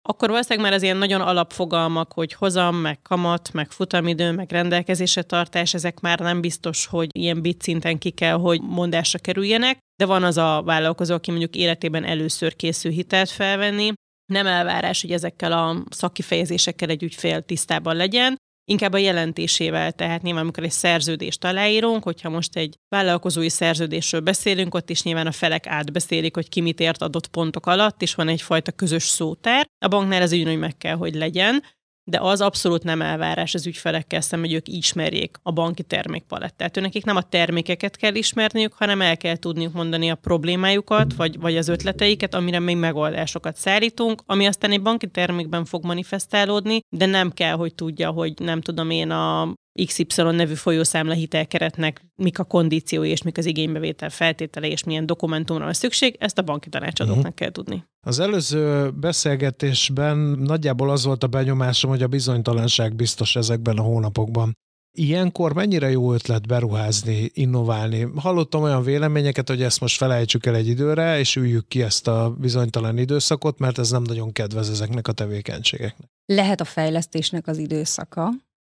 akkor 0.08 0.30
valószínűleg 0.30 0.66
már 0.70 0.76
az 0.76 0.84
ilyen 0.84 0.98
nagyon 0.98 1.22
alapfogalmak, 1.22 2.14
hogy 2.14 2.34
hozam, 2.34 2.76
meg 2.76 3.02
kamat, 3.02 3.54
meg 3.54 3.72
futamidő, 3.72 4.32
meg 4.32 4.52
rendelkezésre 4.52 5.22
tartás, 5.22 5.74
ezek 5.74 6.00
már 6.00 6.20
nem 6.20 6.42
biztos, 6.42 6.86
hogy 6.86 7.08
ilyen 7.12 7.42
bit 7.42 7.62
szinten 7.62 7.98
ki 7.98 8.10
kell, 8.10 8.38
hogy 8.38 8.62
mondásra 8.62 9.20
kerüljenek, 9.20 9.78
de 9.96 10.06
van 10.06 10.24
az 10.24 10.38
a 10.38 10.62
vállalkozó, 10.66 11.14
aki 11.14 11.30
mondjuk 11.32 11.56
életében 11.56 12.04
először 12.04 12.56
készül 12.56 12.92
hitelt 12.92 13.30
felvenni, 13.30 13.92
nem 14.32 14.48
elvárás, 14.48 15.02
hogy 15.02 15.12
ezekkel 15.12 15.52
a 15.52 15.84
szakkifejezésekkel 15.90 16.90
egy 16.90 17.04
ügyfél 17.04 17.42
tisztában 17.42 17.96
legyen, 17.96 18.38
inkább 18.66 18.94
a 18.94 18.98
jelentésével, 18.98 19.92
tehát 19.92 20.22
nyilván 20.22 20.44
amikor 20.44 20.64
egy 20.64 20.72
szerződést 20.72 21.44
aláírunk, 21.44 22.04
hogyha 22.04 22.30
most 22.30 22.56
egy 22.56 22.76
vállalkozói 22.90 23.50
szerződésről 23.50 24.22
beszélünk, 24.22 24.74
ott 24.74 24.90
is 24.90 25.04
nyilván 25.04 25.28
a 25.28 25.32
felek 25.32 25.68
átbeszélik, 25.68 26.36
hogy 26.36 26.50
ki 26.50 26.62
mit 26.62 26.80
ért 26.80 27.02
adott 27.02 27.28
pontok 27.28 27.66
alatt, 27.66 28.02
és 28.02 28.16
van 28.16 28.28
egyfajta 28.28 28.72
közös 28.72 29.04
szótár. 29.04 29.68
A 29.86 29.88
banknál 29.88 30.22
ez 30.22 30.32
ugyanúgy 30.32 30.60
meg 30.60 30.78
kell, 30.78 30.96
hogy 30.96 31.16
legyen, 31.16 31.64
de 32.08 32.20
az 32.22 32.42
abszolút 32.42 32.84
nem 32.84 33.02
elvárás 33.02 33.54
az 33.54 33.68
ügyfelekkel 33.68 34.22
szemben, 34.22 34.50
hogy 34.50 34.58
ők 34.58 34.68
ismerjék 34.68 35.38
a 35.44 35.52
banki 35.52 35.84
termékpalettát. 35.84 36.76
Nekik 36.76 37.06
nem 37.06 37.16
a 37.16 37.22
termékeket 37.22 37.96
kell 37.96 38.16
ismerniük, 38.16 38.74
hanem 38.74 39.02
el 39.02 39.18
kell 39.18 39.36
tudniuk 39.36 39.74
mondani 39.74 40.10
a 40.10 40.16
problémájukat, 40.16 41.14
vagy, 41.14 41.40
vagy 41.40 41.58
az 41.58 41.68
ötleteiket, 41.68 42.34
amire 42.34 42.60
még 42.60 42.78
megoldásokat 42.78 43.58
szállítunk, 43.58 44.22
ami 44.26 44.46
aztán 44.46 44.72
egy 44.72 44.82
banki 44.82 45.08
termékben 45.08 45.66
fog 45.66 45.86
manifestálódni, 45.86 46.80
de 46.90 47.06
nem 47.06 47.32
kell, 47.32 47.56
hogy 47.56 47.76
tudja, 47.76 48.10
hogy 48.10 48.34
nem 48.38 48.62
tudom 48.62 48.90
én 48.90 49.10
a 49.10 49.54
XY 49.86 50.06
nevű 50.22 50.54
folyószámla 50.54 51.14
hitelkeretnek 51.14 52.06
mik 52.16 52.40
a 52.40 52.44
kondíciói 52.44 53.10
és 53.10 53.22
mik 53.22 53.38
az 53.38 53.46
igénybevétel 53.46 54.10
feltétele 54.10 54.68
és 54.68 54.84
milyen 54.84 55.06
dokumentumra 55.06 55.64
van 55.64 55.74
szükség, 55.74 56.16
ezt 56.20 56.38
a 56.38 56.42
banki 56.42 56.70
tanácsadóknak 56.70 57.24
uh-huh. 57.24 57.36
kell 57.36 57.52
tudni. 57.52 57.86
Az 58.06 58.20
előző 58.20 58.90
beszélgetésben 58.90 60.18
nagyjából 60.18 60.90
az 60.90 61.06
volt 61.06 61.24
a 61.24 61.28
benyomásom, 61.28 61.90
hogy 61.90 62.02
a 62.02 62.08
bizonytalanság 62.08 62.96
biztos 62.96 63.36
ezekben 63.36 63.78
a 63.78 63.82
hónapokban. 63.82 64.54
Ilyenkor 64.98 65.54
mennyire 65.54 65.90
jó 65.90 66.14
ötlet 66.14 66.48
beruházni, 66.48 67.30
innoválni? 67.34 68.08
Hallottam 68.16 68.62
olyan 68.62 68.84
véleményeket, 68.84 69.50
hogy 69.50 69.62
ezt 69.62 69.80
most 69.80 69.98
felejtsük 69.98 70.46
el 70.46 70.56
egy 70.56 70.68
időre, 70.68 71.20
és 71.20 71.36
üljük 71.36 71.68
ki 71.68 71.82
ezt 71.82 72.08
a 72.08 72.36
bizonytalan 72.40 72.98
időszakot, 72.98 73.60
mert 73.60 73.78
ez 73.78 73.90
nem 73.90 74.02
nagyon 74.02 74.32
kedvez 74.32 74.70
ezeknek 74.70 75.08
a 75.08 75.12
tevékenységeknek. 75.12 76.10
Lehet 76.26 76.62
a 76.62 76.66
fejlesztésnek 76.66 77.48
az 77.48 77.58
időszaka, 77.58 78.30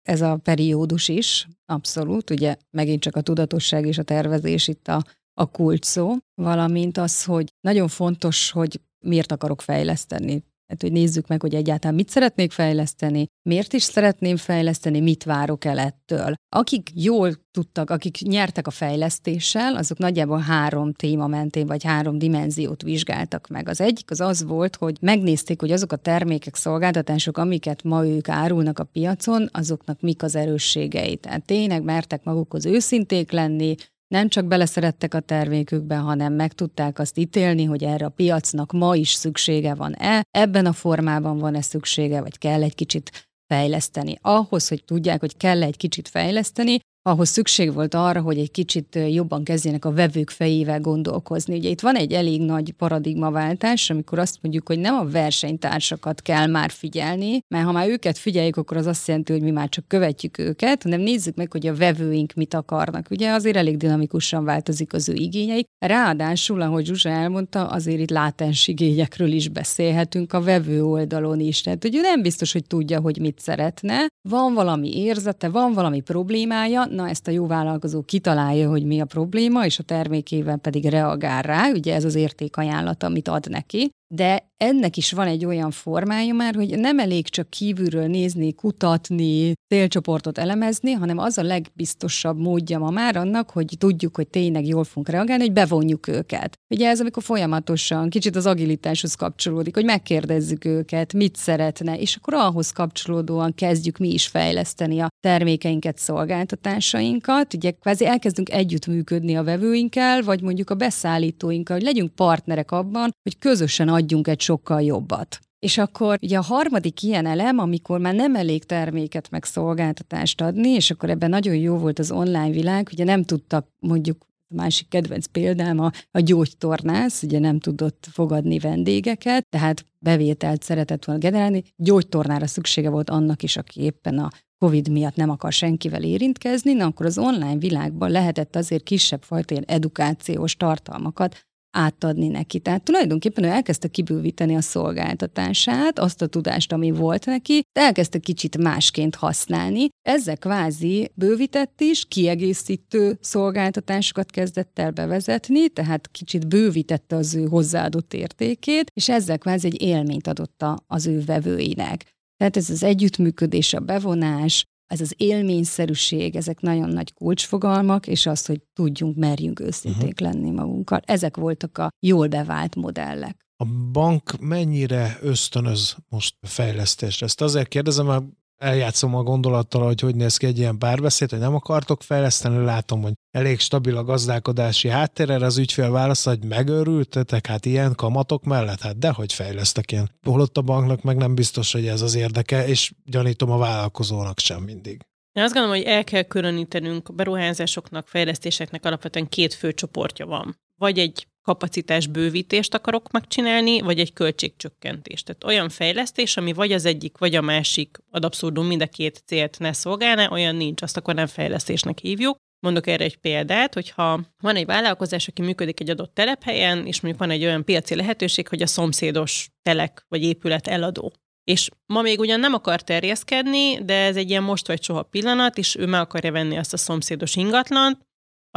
ez 0.07 0.21
a 0.21 0.37
periódus 0.37 1.07
is, 1.07 1.47
abszolút, 1.65 2.29
ugye 2.29 2.55
megint 2.69 3.01
csak 3.01 3.15
a 3.15 3.21
tudatosság 3.21 3.85
és 3.85 3.97
a 3.97 4.03
tervezés 4.03 4.67
itt 4.67 4.87
a, 4.87 5.03
a 5.33 5.51
kulcs 5.51 5.85
szó, 5.85 6.15
valamint 6.41 6.97
az, 6.97 7.23
hogy 7.23 7.53
nagyon 7.61 7.87
fontos, 7.87 8.51
hogy 8.51 8.81
miért 8.99 9.31
akarok 9.31 9.61
fejleszteni. 9.61 10.43
Hát, 10.67 10.81
hogy 10.81 10.91
nézzük 10.91 11.27
meg, 11.27 11.41
hogy 11.41 11.55
egyáltalán 11.55 11.95
mit 11.95 12.09
szeretnék 12.09 12.51
fejleszteni, 12.51 13.25
miért 13.49 13.73
is 13.73 13.83
szeretném 13.83 14.37
fejleszteni, 14.37 14.99
mit 14.99 15.23
várok 15.23 15.65
el 15.65 15.79
ettől. 15.79 16.33
Akik 16.55 16.89
jól 16.93 17.33
tudtak, 17.51 17.89
akik 17.89 18.17
nyertek 18.21 18.67
a 18.67 18.71
fejlesztéssel, 18.71 19.75
azok 19.75 19.97
nagyjából 19.97 20.39
három 20.39 20.93
téma 20.93 21.27
mentén, 21.27 21.65
vagy 21.65 21.83
három 21.83 22.17
dimenziót 22.17 22.81
vizsgáltak 22.81 23.47
meg. 23.47 23.69
Az 23.69 23.81
egyik 23.81 24.11
az 24.11 24.21
az 24.21 24.43
volt, 24.43 24.75
hogy 24.75 24.97
megnézték, 25.01 25.59
hogy 25.59 25.71
azok 25.71 25.91
a 25.91 25.95
termékek, 25.95 26.55
szolgáltatások, 26.55 27.37
amiket 27.37 27.83
ma 27.83 28.07
ők 28.07 28.29
árulnak 28.29 28.79
a 28.79 28.83
piacon, 28.83 29.49
azoknak 29.51 30.01
mik 30.01 30.23
az 30.23 30.35
erősségei. 30.35 31.15
Tehát 31.15 31.45
tényleg 31.45 31.83
mertek 31.83 32.23
magukhoz 32.23 32.65
őszinték 32.65 33.31
lenni, 33.31 33.75
nem 34.07 34.27
csak 34.27 34.45
beleszerettek 34.45 35.13
a 35.13 35.19
termékükbe, 35.19 35.95
hanem 35.95 36.33
meg 36.33 36.53
tudták 36.53 36.99
azt 36.99 37.17
ítélni, 37.17 37.63
hogy 37.63 37.83
erre 37.83 38.05
a 38.05 38.09
piacnak 38.09 38.71
ma 38.71 38.95
is 38.95 39.13
szüksége 39.13 39.75
van-e, 39.75 40.23
ebben 40.31 40.65
a 40.65 40.73
formában 40.73 41.37
van-e 41.37 41.61
szüksége, 41.61 42.21
vagy 42.21 42.37
kell 42.37 42.63
egy 42.63 42.75
kicsit 42.75 43.27
fejleszteni. 43.47 44.17
Ahhoz, 44.21 44.67
hogy 44.67 44.83
tudják, 44.83 45.19
hogy 45.19 45.37
kell 45.37 45.63
egy 45.63 45.77
kicsit 45.77 46.07
fejleszteni, 46.07 46.79
ahhoz 47.07 47.29
szükség 47.29 47.73
volt 47.73 47.93
arra, 47.93 48.21
hogy 48.21 48.37
egy 48.37 48.51
kicsit 48.51 48.99
jobban 49.09 49.43
kezdjenek 49.43 49.85
a 49.85 49.91
vevők 49.91 50.29
fejével 50.29 50.79
gondolkozni. 50.79 51.57
Ugye 51.57 51.69
itt 51.69 51.81
van 51.81 51.95
egy 51.95 52.11
elég 52.11 52.41
nagy 52.41 52.71
paradigmaváltás, 52.71 53.89
amikor 53.89 54.19
azt 54.19 54.37
mondjuk, 54.41 54.67
hogy 54.67 54.79
nem 54.79 54.95
a 54.95 55.05
versenytársakat 55.05 56.21
kell 56.21 56.47
már 56.47 56.69
figyelni, 56.69 57.39
mert 57.47 57.65
ha 57.65 57.71
már 57.71 57.89
őket 57.89 58.17
figyeljük, 58.17 58.57
akkor 58.57 58.77
az 58.77 58.85
azt 58.85 59.07
jelenti, 59.07 59.31
hogy 59.31 59.41
mi 59.41 59.51
már 59.51 59.69
csak 59.69 59.87
követjük 59.87 60.37
őket, 60.37 60.83
hanem 60.83 60.99
nézzük 60.99 61.35
meg, 61.35 61.51
hogy 61.51 61.67
a 61.67 61.75
vevőink 61.75 62.33
mit 62.33 62.53
akarnak. 62.53 63.07
Ugye 63.09 63.31
azért 63.31 63.55
elég 63.55 63.77
dinamikusan 63.77 64.43
változik 64.43 64.93
az 64.93 65.09
ő 65.09 65.13
igényeik. 65.13 65.67
Ráadásul, 65.85 66.61
ahogy 66.61 66.85
Zsuzsa 66.85 67.09
elmondta, 67.09 67.67
azért 67.67 67.99
itt 67.99 68.09
látens 68.09 68.67
igényekről 68.67 69.31
is 69.31 69.49
beszélhetünk 69.49 70.33
a 70.33 70.41
vevő 70.41 70.83
oldalon 70.83 71.39
is. 71.39 71.61
Tehát, 71.61 71.81
hogy 71.81 71.95
ő 71.95 72.01
nem 72.01 72.21
biztos, 72.21 72.51
hogy 72.51 72.65
tudja, 72.67 72.99
hogy 72.99 73.19
mit 73.19 73.39
szeretne. 73.39 74.05
Van 74.29 74.53
valami 74.53 74.97
érzete, 74.97 75.49
van 75.49 75.73
valami 75.73 76.01
problémája, 76.01 76.85
na 76.97 77.09
ezt 77.09 77.27
a 77.27 77.31
jó 77.31 77.47
vállalkozó 77.47 78.01
kitalálja, 78.01 78.69
hogy 78.69 78.85
mi 78.85 78.99
a 78.99 79.05
probléma, 79.05 79.65
és 79.65 79.79
a 79.79 79.83
termékével 79.83 80.57
pedig 80.57 80.85
reagál 80.85 81.41
rá, 81.41 81.69
ugye 81.71 81.93
ez 81.95 82.03
az 82.03 82.15
értékajánlat, 82.15 83.03
amit 83.03 83.27
ad 83.27 83.49
neki, 83.49 83.89
de 84.07 84.51
ennek 84.57 84.97
is 84.97 85.11
van 85.11 85.27
egy 85.27 85.45
olyan 85.45 85.71
formája 85.71 86.33
már, 86.33 86.55
hogy 86.55 86.79
nem 86.79 86.99
elég 86.99 87.29
csak 87.29 87.49
kívülről 87.49 88.07
nézni, 88.07 88.53
kutatni, 88.53 89.53
célcsoportot 89.67 90.37
elemezni, 90.37 90.91
hanem 90.91 91.17
az 91.17 91.37
a 91.37 91.43
legbiztosabb 91.43 92.39
módja 92.39 92.79
ma 92.79 92.89
már 92.89 93.15
annak, 93.15 93.49
hogy 93.49 93.75
tudjuk, 93.77 94.15
hogy 94.15 94.27
tényleg 94.27 94.67
jól 94.67 94.83
fogunk 94.83 95.09
reagálni, 95.09 95.43
hogy 95.43 95.53
bevonjuk 95.53 96.07
őket. 96.07 96.55
Ugye 96.73 96.89
ez, 96.89 96.99
amikor 96.99 97.23
folyamatosan 97.23 98.09
kicsit 98.09 98.35
az 98.35 98.45
agilitáshoz 98.45 99.15
kapcsolódik, 99.15 99.75
hogy 99.75 99.85
megkérdezzük 99.85 100.65
őket, 100.65 101.13
mit 101.13 101.35
szeretne, 101.35 101.97
és 101.97 102.15
akkor 102.15 102.33
ahhoz 102.33 102.71
kapcsolódóan 102.71 103.53
kezdjük 103.53 103.97
mi 103.97 104.13
is 104.13 104.27
fejleszteni 104.27 104.99
a 104.99 105.07
termékeinket, 105.19 105.97
szolgáltatásainkat. 105.97 107.53
Ugye 107.53 107.71
kvázi 107.71 108.05
elkezdünk 108.05 108.49
együttműködni 108.51 109.35
a 109.35 109.43
vevőinkkel, 109.43 110.21
vagy 110.21 110.41
mondjuk 110.41 110.69
a 110.69 110.75
beszállítóinkkal, 110.75 111.75
hogy 111.75 111.85
legyünk 111.85 112.15
partnerek 112.15 112.71
abban, 112.71 113.11
hogy 113.23 113.37
közösen 113.39 113.89
adjunk 113.97 114.27
egy 114.27 114.39
sokkal 114.39 114.81
jobbat. 114.81 115.39
És 115.59 115.77
akkor 115.77 116.17
ugye 116.21 116.37
a 116.37 116.41
harmadik 116.41 117.03
ilyen 117.03 117.25
elem, 117.25 117.59
amikor 117.59 117.99
már 117.99 118.13
nem 118.13 118.35
elég 118.35 118.63
terméket 118.63 119.29
meg 119.29 119.43
szolgáltatást 119.43 120.41
adni, 120.41 120.69
és 120.69 120.91
akkor 120.91 121.09
ebben 121.09 121.29
nagyon 121.29 121.55
jó 121.55 121.77
volt 121.77 121.99
az 121.99 122.11
online 122.11 122.49
világ, 122.49 122.89
ugye 122.91 123.03
nem 123.03 123.23
tudtak 123.23 123.67
mondjuk 123.79 124.17
a 124.49 124.55
másik 124.55 124.87
kedvenc 124.87 125.25
példám 125.25 125.79
a, 125.79 125.91
a 126.11 126.19
gyógytornász, 126.19 127.23
ugye 127.23 127.39
nem 127.39 127.59
tudott 127.59 128.07
fogadni 128.11 128.59
vendégeket, 128.59 129.47
tehát 129.49 129.85
bevételt 129.99 130.63
szeretett 130.63 131.05
volna 131.05 131.21
generálni. 131.21 131.63
Gyógytornára 131.75 132.47
szüksége 132.47 132.89
volt 132.89 133.09
annak 133.09 133.43
is, 133.43 133.57
aki 133.57 133.81
éppen 133.81 134.17
a 134.17 134.29
COVID 134.59 134.89
miatt 134.89 135.15
nem 135.15 135.29
akar 135.29 135.51
senkivel 135.51 136.03
érintkezni, 136.03 136.73
na 136.73 136.85
akkor 136.85 137.05
az 137.05 137.17
online 137.17 137.57
világban 137.57 138.11
lehetett 138.11 138.55
azért 138.55 138.83
kisebb 138.83 139.21
fajta 139.21 139.53
ilyen 139.53 139.65
edukációs 139.67 140.55
tartalmakat 140.55 141.45
átadni 141.77 142.27
neki. 142.27 142.59
Tehát 142.59 142.83
tulajdonképpen 142.83 143.43
ő 143.43 143.47
elkezdte 143.47 143.87
kibővíteni 143.87 144.55
a 144.55 144.61
szolgáltatását, 144.61 145.99
azt 145.99 146.21
a 146.21 146.27
tudást, 146.27 146.71
ami 146.71 146.91
volt 146.91 147.25
neki, 147.25 147.61
de 147.71 147.81
elkezdte 147.81 148.19
kicsit 148.19 148.57
másként 148.57 149.15
használni. 149.15 149.87
Ezzel 150.01 150.37
kvázi 150.37 151.11
bővített 151.13 151.81
is, 151.81 152.05
kiegészítő 152.05 153.17
szolgáltatásokat 153.21 154.31
kezdett 154.31 154.79
el 154.79 154.91
bevezetni, 154.91 155.69
tehát 155.69 156.09
kicsit 156.11 156.47
bővítette 156.47 157.15
az 157.15 157.35
ő 157.35 157.45
hozzáadott 157.45 158.13
értékét, 158.13 158.91
és 158.93 159.09
ezzel 159.09 159.37
kvázi 159.37 159.67
egy 159.67 159.81
élményt 159.81 160.27
adott 160.27 160.65
az 160.87 161.07
ő 161.07 161.23
vevőinek. 161.25 162.05
Tehát 162.37 162.57
ez 162.57 162.69
az 162.69 162.83
együttműködés, 162.83 163.73
a 163.73 163.79
bevonás, 163.79 164.65
ez 164.87 165.01
az 165.01 165.13
élményszerűség, 165.17 166.35
ezek 166.35 166.59
nagyon 166.59 166.89
nagy 166.89 167.13
kulcsfogalmak, 167.13 168.07
és 168.07 168.25
az, 168.25 168.45
hogy 168.45 168.61
tudjunk, 168.73 169.15
merjünk 169.17 169.59
őszinték 169.59 170.19
uh-huh. 170.19 170.33
lenni 170.33 170.49
magunkkal. 170.49 171.01
Ezek 171.05 171.37
voltak 171.37 171.77
a 171.77 171.89
jól 171.99 172.27
bevált 172.27 172.75
modellek. 172.75 173.45
A 173.63 173.65
bank 173.91 174.39
mennyire 174.39 175.17
ösztönöz 175.21 175.95
most 176.09 176.35
fejlesztésre? 176.41 177.25
Ezt 177.25 177.41
azért 177.41 177.67
kérdezem, 177.67 178.05
mert 178.05 178.23
eljátszom 178.57 179.15
a 179.15 179.23
gondolattal, 179.23 179.85
hogy 179.85 179.99
hogy 179.99 180.15
néz 180.15 180.37
ki 180.37 180.45
egy 180.45 180.57
ilyen 180.57 180.77
párbeszéd, 180.77 181.29
hogy 181.29 181.39
nem 181.39 181.55
akartok 181.55 182.03
fejleszteni, 182.03 182.63
látom, 182.65 183.01
hogy 183.01 183.13
elég 183.31 183.59
stabil 183.59 183.97
a 183.97 184.03
gazdálkodási 184.03 184.89
háttér, 184.89 185.29
erre 185.29 185.45
az 185.45 185.57
ügyfél 185.57 185.91
válasz, 185.91 186.25
hogy 186.25 186.45
megőrültetek, 186.45 187.45
hát 187.45 187.65
ilyen 187.65 187.95
kamatok 187.95 188.43
mellett, 188.43 188.81
hát 188.81 188.99
dehogy 188.99 189.33
fejlesztek 189.33 189.91
ilyen. 189.91 190.11
Holott 190.21 190.57
a 190.57 190.61
banknak 190.61 191.01
meg 191.01 191.17
nem 191.17 191.35
biztos, 191.35 191.71
hogy 191.71 191.87
ez 191.87 192.01
az 192.01 192.15
érdeke, 192.15 192.67
és 192.67 192.91
gyanítom 193.05 193.51
a 193.51 193.57
vállalkozónak 193.57 194.39
sem 194.39 194.61
mindig. 194.61 195.01
Én 195.31 195.43
azt 195.43 195.53
gondolom, 195.53 195.77
hogy 195.77 195.87
el 195.87 196.03
kell 196.03 196.21
különítenünk 196.21 197.09
a 197.09 197.13
beruházásoknak, 197.13 198.07
fejlesztéseknek 198.07 198.85
alapvetően 198.85 199.29
két 199.29 199.53
fő 199.53 199.73
csoportja 199.73 200.25
van. 200.25 200.59
Vagy 200.75 200.99
egy 200.99 201.27
kapacitás 201.47 202.07
bővítést 202.07 202.73
akarok 202.73 203.11
megcsinálni, 203.11 203.81
vagy 203.81 203.99
egy 203.99 204.13
költségcsökkentést. 204.13 205.25
Tehát 205.25 205.43
olyan 205.43 205.69
fejlesztés, 205.69 206.37
ami 206.37 206.53
vagy 206.53 206.71
az 206.71 206.85
egyik, 206.85 207.17
vagy 207.17 207.35
a 207.35 207.41
másik 207.41 207.97
ad 208.11 208.25
abszurdum 208.25 208.65
mind 208.65 208.81
a 208.81 208.87
két 208.87 209.23
célt 209.25 209.59
ne 209.59 209.73
szolgálna, 209.73 210.29
olyan 210.29 210.55
nincs, 210.55 210.81
azt 210.81 210.97
akkor 210.97 211.13
nem 211.13 211.27
fejlesztésnek 211.27 211.99
hívjuk. 211.99 212.37
Mondok 212.59 212.87
erre 212.87 213.03
egy 213.03 213.17
példát, 213.17 213.73
hogyha 213.73 214.19
van 214.41 214.55
egy 214.55 214.65
vállalkozás, 214.65 215.27
aki 215.27 215.41
működik 215.41 215.79
egy 215.79 215.89
adott 215.89 216.13
telephelyen, 216.13 216.85
és 216.85 217.01
mondjuk 217.01 217.23
van 217.23 217.31
egy 217.31 217.43
olyan 217.43 217.63
piaci 217.63 217.95
lehetőség, 217.95 218.47
hogy 218.47 218.61
a 218.61 218.67
szomszédos 218.67 219.49
telek 219.61 220.05
vagy 220.07 220.23
épület 220.23 220.67
eladó. 220.67 221.13
És 221.43 221.69
ma 221.85 222.01
még 222.01 222.19
ugyan 222.19 222.39
nem 222.39 222.53
akar 222.53 222.81
terjeszkedni, 222.81 223.83
de 223.83 223.93
ez 223.93 224.15
egy 224.15 224.29
ilyen 224.29 224.43
most 224.43 224.67
vagy 224.67 224.83
soha 224.83 225.03
pillanat, 225.03 225.57
és 225.57 225.75
ő 225.75 225.85
meg 225.85 226.01
akarja 226.01 226.31
venni 226.31 226.57
azt 226.57 226.73
a 226.73 226.77
szomszédos 226.77 227.35
ingatlant, 227.35 228.06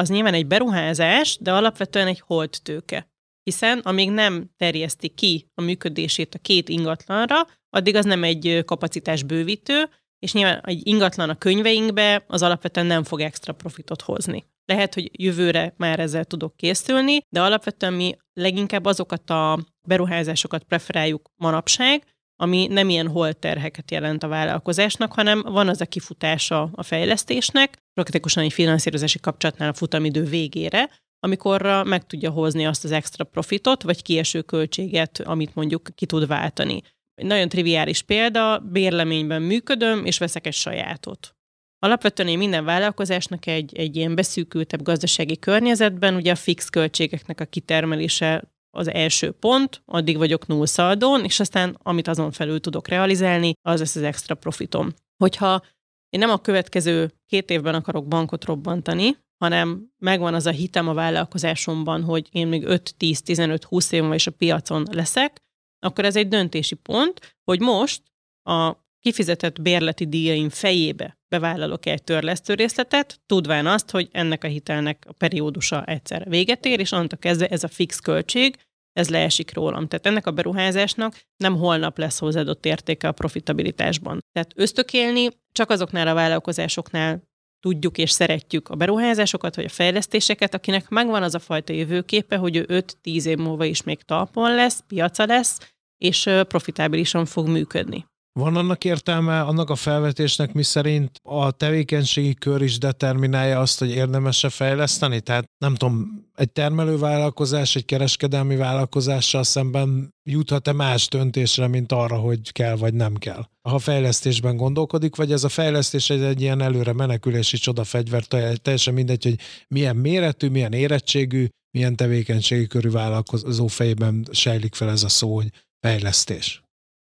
az 0.00 0.09
nyilván 0.09 0.35
egy 0.35 0.47
beruházás, 0.47 1.38
de 1.40 1.52
alapvetően 1.52 2.07
egy 2.07 2.23
holt 2.26 2.62
tőke. 2.62 3.09
Hiszen 3.42 3.78
amíg 3.78 4.11
nem 4.11 4.50
terjeszti 4.57 5.09
ki 5.09 5.50
a 5.54 5.62
működését 5.62 6.35
a 6.35 6.38
két 6.38 6.69
ingatlanra, 6.69 7.47
addig 7.71 7.95
az 7.95 8.04
nem 8.04 8.25
egy 8.25 8.62
kapacitás 8.64 9.23
bővítő, 9.23 9.88
és 10.19 10.33
nyilván 10.33 10.61
egy 10.64 10.87
ingatlan 10.87 11.30
a 11.30 11.38
könyveinkbe 11.38 12.25
az 12.26 12.42
alapvetően 12.42 12.87
nem 12.87 13.04
fog 13.04 13.21
extra 13.21 13.52
profitot 13.52 14.02
hozni. 14.02 14.45
Lehet, 14.64 14.95
hogy 14.95 15.11
jövőre 15.12 15.75
már 15.76 16.00
ezzel 16.00 16.25
tudok 16.25 16.57
készülni, 16.57 17.19
de 17.28 17.42
alapvetően 17.42 17.92
mi 17.92 18.16
leginkább 18.33 18.85
azokat 18.85 19.30
a 19.30 19.59
beruházásokat 19.88 20.62
preferáljuk 20.62 21.30
manapság, 21.37 22.04
ami 22.40 22.66
nem 22.66 22.88
ilyen 22.88 23.09
holterheket 23.09 23.90
jelent 23.90 24.23
a 24.23 24.28
vállalkozásnak, 24.28 25.12
hanem 25.12 25.42
van 25.42 25.68
az 25.68 25.80
a 25.80 25.87
kifutása 25.87 26.70
a 26.73 26.82
fejlesztésnek, 26.82 27.76
praktikusan 27.94 28.44
egy 28.44 28.52
finanszírozási 28.52 29.20
kapcsolatnál 29.20 29.68
a 29.68 29.75
futamidő 29.75 30.25
végére, 30.25 30.90
amikor 31.18 31.82
meg 31.85 32.06
tudja 32.06 32.30
hozni 32.30 32.66
azt 32.66 32.85
az 32.85 32.90
extra 32.90 33.25
profitot, 33.25 33.82
vagy 33.82 34.02
kieső 34.02 34.42
költséget, 34.42 35.20
amit 35.20 35.54
mondjuk 35.54 35.88
ki 35.94 36.06
tud 36.06 36.26
váltani. 36.26 36.82
Egy 37.14 37.26
nagyon 37.26 37.49
triviális 37.49 38.02
példa, 38.02 38.59
bérleményben 38.59 39.42
működöm, 39.42 40.04
és 40.04 40.18
veszek 40.18 40.47
egy 40.47 40.54
sajátot. 40.54 41.35
Alapvetően 41.78 42.28
én 42.28 42.38
minden 42.38 42.64
vállalkozásnak 42.64 43.47
egy, 43.47 43.76
egy 43.76 43.97
ilyen 43.97 44.14
beszűkültebb 44.14 44.82
gazdasági 44.82 45.38
környezetben, 45.38 46.14
ugye 46.14 46.32
a 46.32 46.37
fix 46.37 46.68
költségeknek 46.68 47.40
a 47.40 47.44
kitermelése 47.44 48.42
az 48.70 48.88
első 48.88 49.30
pont, 49.30 49.82
addig 49.84 50.16
vagyok 50.16 50.46
nullszaldón, 50.46 51.24
és 51.24 51.40
aztán 51.40 51.78
amit 51.82 52.08
azon 52.08 52.30
felül 52.30 52.60
tudok 52.60 52.88
realizálni, 52.88 53.52
az 53.62 53.78
lesz 53.78 53.96
az 53.96 54.02
extra 54.02 54.34
profitom. 54.34 54.92
Hogyha 55.16 55.62
én 56.08 56.20
nem 56.20 56.30
a 56.30 56.40
következő 56.40 57.12
két 57.26 57.50
évben 57.50 57.74
akarok 57.74 58.08
bankot 58.08 58.44
robbantani, 58.44 59.16
hanem 59.44 59.92
megvan 59.98 60.34
az 60.34 60.46
a 60.46 60.50
hitem 60.50 60.88
a 60.88 60.94
vállalkozásomban, 60.94 62.02
hogy 62.02 62.28
én 62.30 62.46
még 62.46 62.64
5, 62.64 62.94
10, 62.96 63.22
15, 63.22 63.64
20 63.64 63.92
év 63.92 64.12
is 64.12 64.26
a 64.26 64.30
piacon 64.30 64.86
leszek, 64.90 65.40
akkor 65.78 66.04
ez 66.04 66.16
egy 66.16 66.28
döntési 66.28 66.74
pont, 66.74 67.36
hogy 67.44 67.60
most 67.60 68.02
a 68.42 68.76
kifizetett 69.00 69.62
bérleti 69.62 70.07
díjaim 70.07 70.49
fejébe 70.49 71.19
bevállalok 71.28 71.87
egy 71.87 72.02
törlesztő 72.02 72.54
részletet, 72.54 73.21
tudván 73.26 73.66
azt, 73.66 73.90
hogy 73.90 74.09
ennek 74.12 74.45
a 74.45 74.47
hitelnek 74.47 75.04
a 75.09 75.12
periódusa 75.12 75.85
egyszer 75.85 76.28
véget 76.28 76.64
ér, 76.64 76.80
és 76.80 76.92
onnantól 76.92 77.19
kezdve 77.19 77.47
ez 77.49 77.64
a 77.64 77.69
fix 77.69 77.99
költség, 77.99 78.57
ez 78.92 79.09
leesik 79.09 79.54
rólam. 79.54 79.88
Tehát 79.88 80.07
ennek 80.07 80.26
a 80.26 80.30
beruházásnak 80.30 81.21
nem 81.37 81.57
holnap 81.57 81.99
lesz 81.99 82.19
hozzáadott 82.19 82.66
értéke 82.66 83.09
a 83.09 83.12
profitabilitásban. 83.12 84.21
Tehát 84.33 84.52
ösztökélni 84.54 85.28
csak 85.52 85.71
azoknál 85.71 86.09
a 86.09 86.14
vállalkozásoknál 86.14 87.28
tudjuk 87.61 87.99
és 87.99 88.11
szeretjük 88.11 88.69
a 88.69 88.75
beruházásokat, 88.75 89.57
vagy 89.57 89.64
a 89.64 89.69
fejlesztéseket, 89.69 90.54
akinek 90.54 90.88
megvan 90.88 91.23
az 91.23 91.35
a 91.35 91.38
fajta 91.38 91.73
jövőképe, 91.73 92.37
hogy 92.37 92.57
ő 92.57 92.66
5-10 92.69 93.25
év 93.25 93.38
múlva 93.38 93.64
is 93.64 93.83
még 93.83 94.02
talpon 94.02 94.54
lesz, 94.54 94.85
piaca 94.87 95.26
lesz, 95.26 95.75
és 95.99 96.28
profitábilisan 96.49 97.25
fog 97.25 97.49
működni. 97.49 98.09
Van 98.32 98.56
annak 98.56 98.84
értelme, 98.84 99.40
annak 99.40 99.70
a 99.70 99.75
felvetésnek, 99.75 100.52
mi 100.52 100.62
szerint 100.62 101.10
a 101.22 101.50
tevékenységi 101.50 102.34
kör 102.34 102.62
is 102.62 102.78
determinálja 102.78 103.60
azt, 103.60 103.78
hogy 103.78 103.90
érdemes-e 103.90 104.49
fejleszteni? 104.49 105.20
Tehát 105.20 105.44
nem 105.58 105.75
tudom, 105.75 106.25
egy 106.34 106.50
termelővállalkozás, 106.50 107.76
egy 107.76 107.84
kereskedelmi 107.84 108.56
vállalkozással 108.56 109.42
szemben 109.42 110.14
juthat-e 110.30 110.72
más 110.72 111.08
döntésre, 111.08 111.66
mint 111.66 111.92
arra, 111.92 112.16
hogy 112.16 112.52
kell 112.52 112.76
vagy 112.76 112.94
nem 112.94 113.14
kell? 113.14 113.44
Ha 113.68 113.78
fejlesztésben 113.78 114.56
gondolkodik, 114.56 115.16
vagy 115.16 115.32
ez 115.32 115.44
a 115.44 115.49
fejlesztés 115.49 116.10
egy, 116.10 116.22
egy 116.22 116.40
ilyen 116.40 116.60
előre 116.60 116.92
menekülési 116.92 117.56
csodafegyver, 117.56 118.25
teljesen 118.56 118.94
mindegy, 118.94 119.25
hogy 119.25 119.38
milyen 119.68 119.96
méretű, 119.96 120.49
milyen 120.49 120.72
érettségű, 120.72 121.49
milyen 121.70 121.96
tevékenységi 121.96 122.66
körű 122.66 122.90
vállalkozó 122.90 123.66
fejében 123.66 124.26
sejlik 124.30 124.75
fel 124.75 124.90
ez 124.90 125.02
a 125.02 125.08
szó, 125.08 125.34
hogy 125.34 125.49
fejlesztés. 125.87 126.62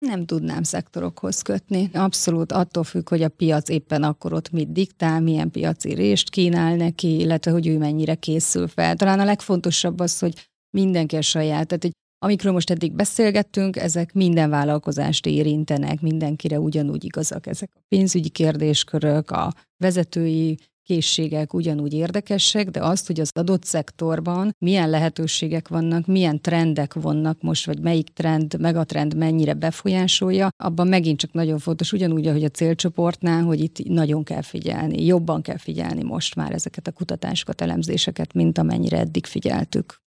Nem 0.06 0.26
tudnám 0.26 0.64
szektorokhoz 0.64 1.42
kötni. 1.42 1.90
Abszolút 1.94 2.52
attól 2.52 2.84
függ, 2.84 3.10
hogy 3.10 3.22
a 3.22 3.30
piac 3.30 3.70
éppen 3.70 4.04
akkor 4.04 4.34
ott 4.34 4.52
mit 4.52 4.72
diktál, 4.72 5.22
milyen 5.22 5.52
piaci 5.52 5.94
rést 5.94 6.30
kínál 6.30 6.76
neki, 6.76 7.20
illetve 7.20 7.52
hogy 7.52 7.68
ő 7.68 7.78
mennyire 7.78 8.16
készül 8.16 8.68
fel. 8.68 8.96
Talán 8.96 9.20
a 9.20 9.26
legfontosabb 9.26 10.00
az, 10.00 10.20
hogy 10.20 10.50
mindenki 10.70 11.16
a 11.16 11.22
saját. 11.22 11.68
Tehát, 11.68 11.84
hogy 11.84 11.92
amikről 12.26 12.54
most 12.54 12.70
eddig 12.70 12.94
beszélgettünk, 12.94 13.76
ezek 13.76 14.14
minden 14.14 14.50
vállalkozást 14.50 15.26
érintenek, 15.26 16.02
mindenkire 16.02 16.60
ugyanúgy 16.60 17.04
igazak 17.04 17.48
ezek 17.48 17.72
a 17.76 17.80
pénzügyi 17.88 18.30
kérdéskörök, 18.30 19.32
a 19.32 19.54
vezetői 19.78 20.58
készségek 20.86 21.54
ugyanúgy 21.54 21.94
érdekesek, 21.94 22.70
de 22.70 22.84
azt, 22.84 23.08
hogy 23.08 23.20
az 23.20 23.30
adott 23.34 23.64
szektorban 23.64 24.56
milyen 24.58 24.90
lehetőségek 24.90 25.68
vannak, 25.68 26.06
milyen 26.06 26.42
trendek 26.42 26.94
vannak 26.94 27.42
most, 27.42 27.66
vagy 27.66 27.80
melyik 27.80 28.10
trend, 28.10 28.60
megatrend 28.60 29.16
mennyire 29.16 29.54
befolyásolja, 29.54 30.50
abban 30.64 30.88
megint 30.88 31.20
csak 31.20 31.34
nagyon 31.34 31.60
fontos, 31.60 31.94
ugyanúgy, 31.94 32.28
ahogy 32.28 32.44
a 32.44 32.50
célcsoportnál, 32.50 33.44
hogy 33.44 33.60
itt 33.60 33.88
nagyon 33.88 34.24
kell 34.24 34.42
figyelni, 34.42 35.06
jobban 35.06 35.42
kell 35.42 35.58
figyelni 35.58 36.04
most 36.04 36.36
már 36.36 36.52
ezeket 36.52 36.88
a 36.88 36.92
kutatásokat, 36.92 37.62
elemzéseket, 37.62 38.34
mint 38.34 38.58
amennyire 38.58 39.00
eddig 39.00 39.26
figyeltük 39.26 40.04